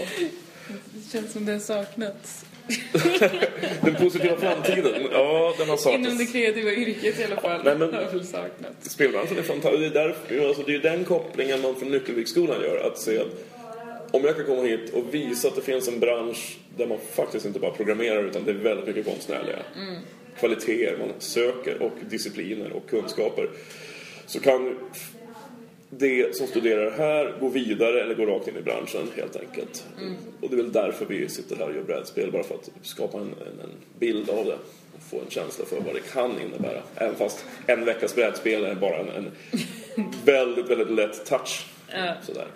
Det 0.95 1.11
känns 1.13 1.33
som 1.33 1.45
det 1.45 1.53
har 1.53 1.59
saknats. 1.59 2.47
Den 3.83 3.95
positiva 3.95 4.37
framtiden, 4.37 5.03
ja 5.13 5.55
den 5.59 5.69
har 5.69 5.95
Inom 5.95 6.03
det 6.03 6.09
saknats. 6.09 6.33
kreativa 6.33 6.71
yrket 6.73 7.21
i 7.21 7.25
alla 7.25 7.41
fall. 7.41 7.61
Nej, 7.65 7.77
men- 7.79 8.25
saknats. 8.25 8.91
Spelbranschen 8.91 9.39
är 9.39 9.43
fantastisk. 9.43 9.81
Det 9.81 10.01
är, 10.01 10.07
därför, 10.07 10.49
alltså, 10.49 10.63
det 10.63 10.75
är 10.75 10.79
den 10.79 11.05
kopplingen 11.05 11.61
man 11.61 11.77
från 11.77 11.91
Nyckelviksskolan 11.91 12.63
gör. 12.63 12.87
Att 12.87 12.99
se 12.99 13.19
att 13.19 13.45
om 14.11 14.25
jag 14.25 14.37
kan 14.37 14.45
komma 14.47 14.63
hit 14.63 14.93
och 14.95 15.15
visa 15.15 15.49
att 15.49 15.57
det 15.57 15.63
finns 15.63 15.89
en 15.89 16.01
bransch 16.01 16.57
där 16.77 16.87
man 16.87 16.99
faktiskt 17.13 17.47
inte 17.47 17.59
bara 17.61 17.71
programmerar 17.71 18.25
utan 18.25 18.45
det 18.45 18.51
är 18.51 18.55
väldigt 18.55 18.87
mycket 18.87 19.07
konstnärliga 19.07 19.59
kvaliteter 20.39 20.97
man 20.99 21.09
söker 21.19 21.83
och 21.83 21.93
discipliner 22.11 22.73
och 22.73 22.91
kunskaper. 22.91 23.49
Så 24.27 24.41
kan 24.41 24.79
det 25.99 26.37
som 26.37 26.47
studerar 26.47 26.91
här 26.91 27.35
gå 27.41 27.49
vidare 27.49 28.03
eller 28.03 28.15
gå 28.15 28.27
rakt 28.27 28.49
in 28.49 28.57
i 28.57 28.63
branschen 28.63 29.11
helt 29.17 29.37
enkelt. 29.37 29.87
Och 30.41 30.49
det 30.49 30.55
är 30.55 30.57
väl 30.57 30.73
därför 30.73 31.07
vi 31.07 31.29
sitter 31.29 31.57
här 31.57 31.69
och 31.69 31.75
gör 31.75 31.83
brädspel. 31.83 32.33
Bara 32.33 32.43
för 32.43 32.55
att 32.55 32.71
skapa 32.83 33.19
en, 33.19 33.25
en, 33.25 33.61
en 33.61 33.71
bild 33.99 34.31
av 34.31 34.45
det. 34.45 34.59
Och 34.97 35.03
få 35.11 35.21
en 35.21 35.31
känsla 35.31 35.65
för 35.65 35.81
vad 35.81 35.95
det 35.95 36.13
kan 36.13 36.41
innebära. 36.41 36.83
Även 36.97 37.15
fast 37.15 37.45
en 37.67 37.85
veckas 37.85 38.15
brädspel 38.15 38.65
är 38.65 38.75
bara 38.75 38.97
en, 38.97 39.09
en 39.09 39.31
väldigt, 40.25 40.71
väldigt 40.71 40.91
lätt 40.91 41.27
touch. 41.27 41.67
Ja. 41.89 42.15
Sådär. 42.23 42.47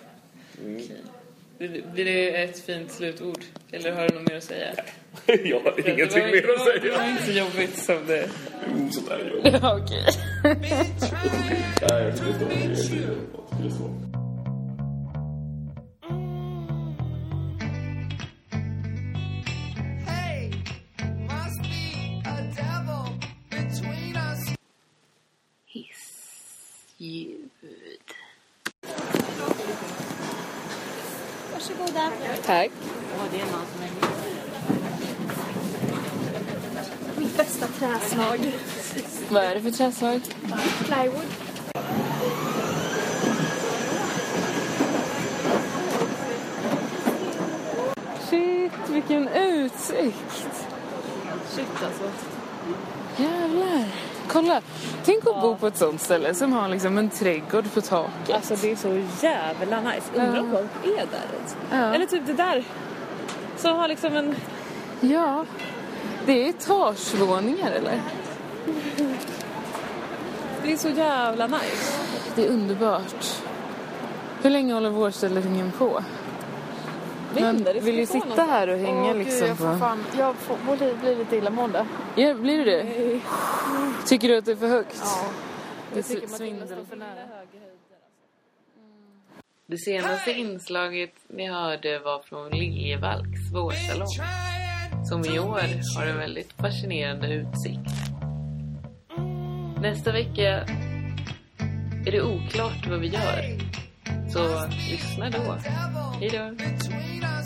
Blir 1.58 1.82
blir 1.92 2.04
det 2.04 2.42
ett 2.42 2.58
fint 2.58 2.92
slutord? 2.92 3.44
Eller 3.76 3.92
har 3.92 4.08
du 4.08 4.14
något 4.14 4.28
mer 4.28 4.36
att 4.36 4.44
säga? 4.44 4.68
Jag 5.26 5.60
har 5.60 5.74
Det 5.76 5.90
ingenting 5.90 6.22
var- 6.22 6.30
mer 6.30 6.50
att 6.50 6.58
var- 6.58 6.78
Det 6.82 6.90
var 6.90 6.96
säga. 6.98 7.10
inte 7.10 7.22
så 7.22 7.32
jobbigt 7.32 7.78
som 7.78 8.06
det... 8.06 8.28
Jo, 8.76 8.90
sådär 8.90 9.18
är 9.44 9.50
det. 9.50 9.58
Okej. 9.68 10.04
Nej, 11.90 12.12
träslag. 37.86 38.52
Vad 39.28 39.44
är 39.44 39.54
det 39.54 39.60
för 39.60 39.70
träslag? 39.70 40.20
Plywood. 40.84 41.26
Shit, 48.30 48.72
vilken 48.88 49.28
utsikt! 49.28 50.68
Shit 51.48 51.66
alltså. 51.84 52.04
Jävlar. 53.16 53.84
Kolla. 54.28 54.60
Tänk 55.04 55.26
att 55.26 55.40
bo 55.42 55.56
på 55.56 55.66
ett 55.66 55.76
sånt 55.76 56.00
ställe 56.00 56.34
som 56.34 56.52
har 56.52 56.68
liksom 56.68 56.98
en 56.98 57.10
trädgård 57.10 57.72
på 57.74 57.80
taket. 57.80 58.34
Alltså 58.34 58.56
det 58.56 58.72
är 58.72 58.76
så 58.76 59.02
jävla 59.22 59.80
nice. 59.80 60.10
Undrar 60.14 60.40
om 60.40 60.50
folk 60.50 60.84
är 60.84 60.90
där 60.96 61.36
ens. 61.36 61.56
Ja. 61.70 61.94
Eller 61.94 62.06
typ 62.06 62.26
det 62.26 62.32
där. 62.32 62.64
Som 63.56 63.76
har 63.76 63.88
liksom 63.88 64.16
en... 64.16 64.36
Ja. 65.00 65.44
Det 66.26 66.32
är 66.32 66.48
etagevåningar 66.48 67.70
eller? 67.70 68.00
Det 70.62 70.72
är 70.72 70.76
så 70.76 70.88
jävla 70.88 71.46
nice. 71.46 72.00
Det 72.34 72.46
är 72.46 72.48
underbart. 72.48 73.42
Hur 74.42 74.50
länge 74.50 74.74
håller 74.74 74.90
vårställningen 74.90 75.72
på? 75.72 76.02
Man 77.40 77.66
vill 77.80 77.98
ju 77.98 78.06
sitta 78.06 78.42
här 78.42 78.68
och 78.68 78.78
hänga 78.78 79.10
Åh, 79.10 79.16
liksom 79.16 79.40
Gud, 79.40 79.48
jag 79.48 79.58
får 79.58 79.78
fan... 79.78 80.04
Jag 80.18 80.34
får, 80.34 80.56
borde 80.66 80.94
bli 80.94 81.14
lite 81.14 81.36
illamående. 81.36 81.86
Ja, 82.14 82.34
blir 82.34 82.58
du 82.58 82.64
det? 82.64 83.20
Tycker 84.06 84.28
du 84.28 84.36
att 84.36 84.44
det 84.44 84.52
är 84.52 84.56
för 84.56 84.68
högt? 84.68 85.02
Ja. 85.04 85.24
Det 85.92 85.98
Jag 85.98 86.06
tycker 86.06 86.28
Matilda 86.28 86.66
står 86.66 86.84
för 86.84 86.96
nära. 86.96 87.08
Det 89.66 89.78
senaste 89.78 90.32
inslaget 90.32 91.14
ni 91.28 91.48
hörde 91.48 91.98
var 91.98 92.18
från 92.18 92.50
Liljevalchs 92.50 93.52
vårsalong. 93.54 94.08
Som 95.08 95.24
i 95.24 95.38
år 95.38 95.96
har 95.96 96.06
en 96.06 96.18
väldigt 96.18 96.52
fascinerande 96.52 97.34
utsikt. 97.34 97.90
Nästa 99.80 100.12
vecka 100.12 100.66
är 102.06 102.12
det 102.12 102.22
oklart 102.22 102.86
vad 102.88 103.00
vi 103.00 103.06
gör. 103.06 103.58
Så 104.28 104.66
lyssna 104.90 105.30
då. 105.30 105.56
Hej 106.20 106.30
då. 106.30 107.45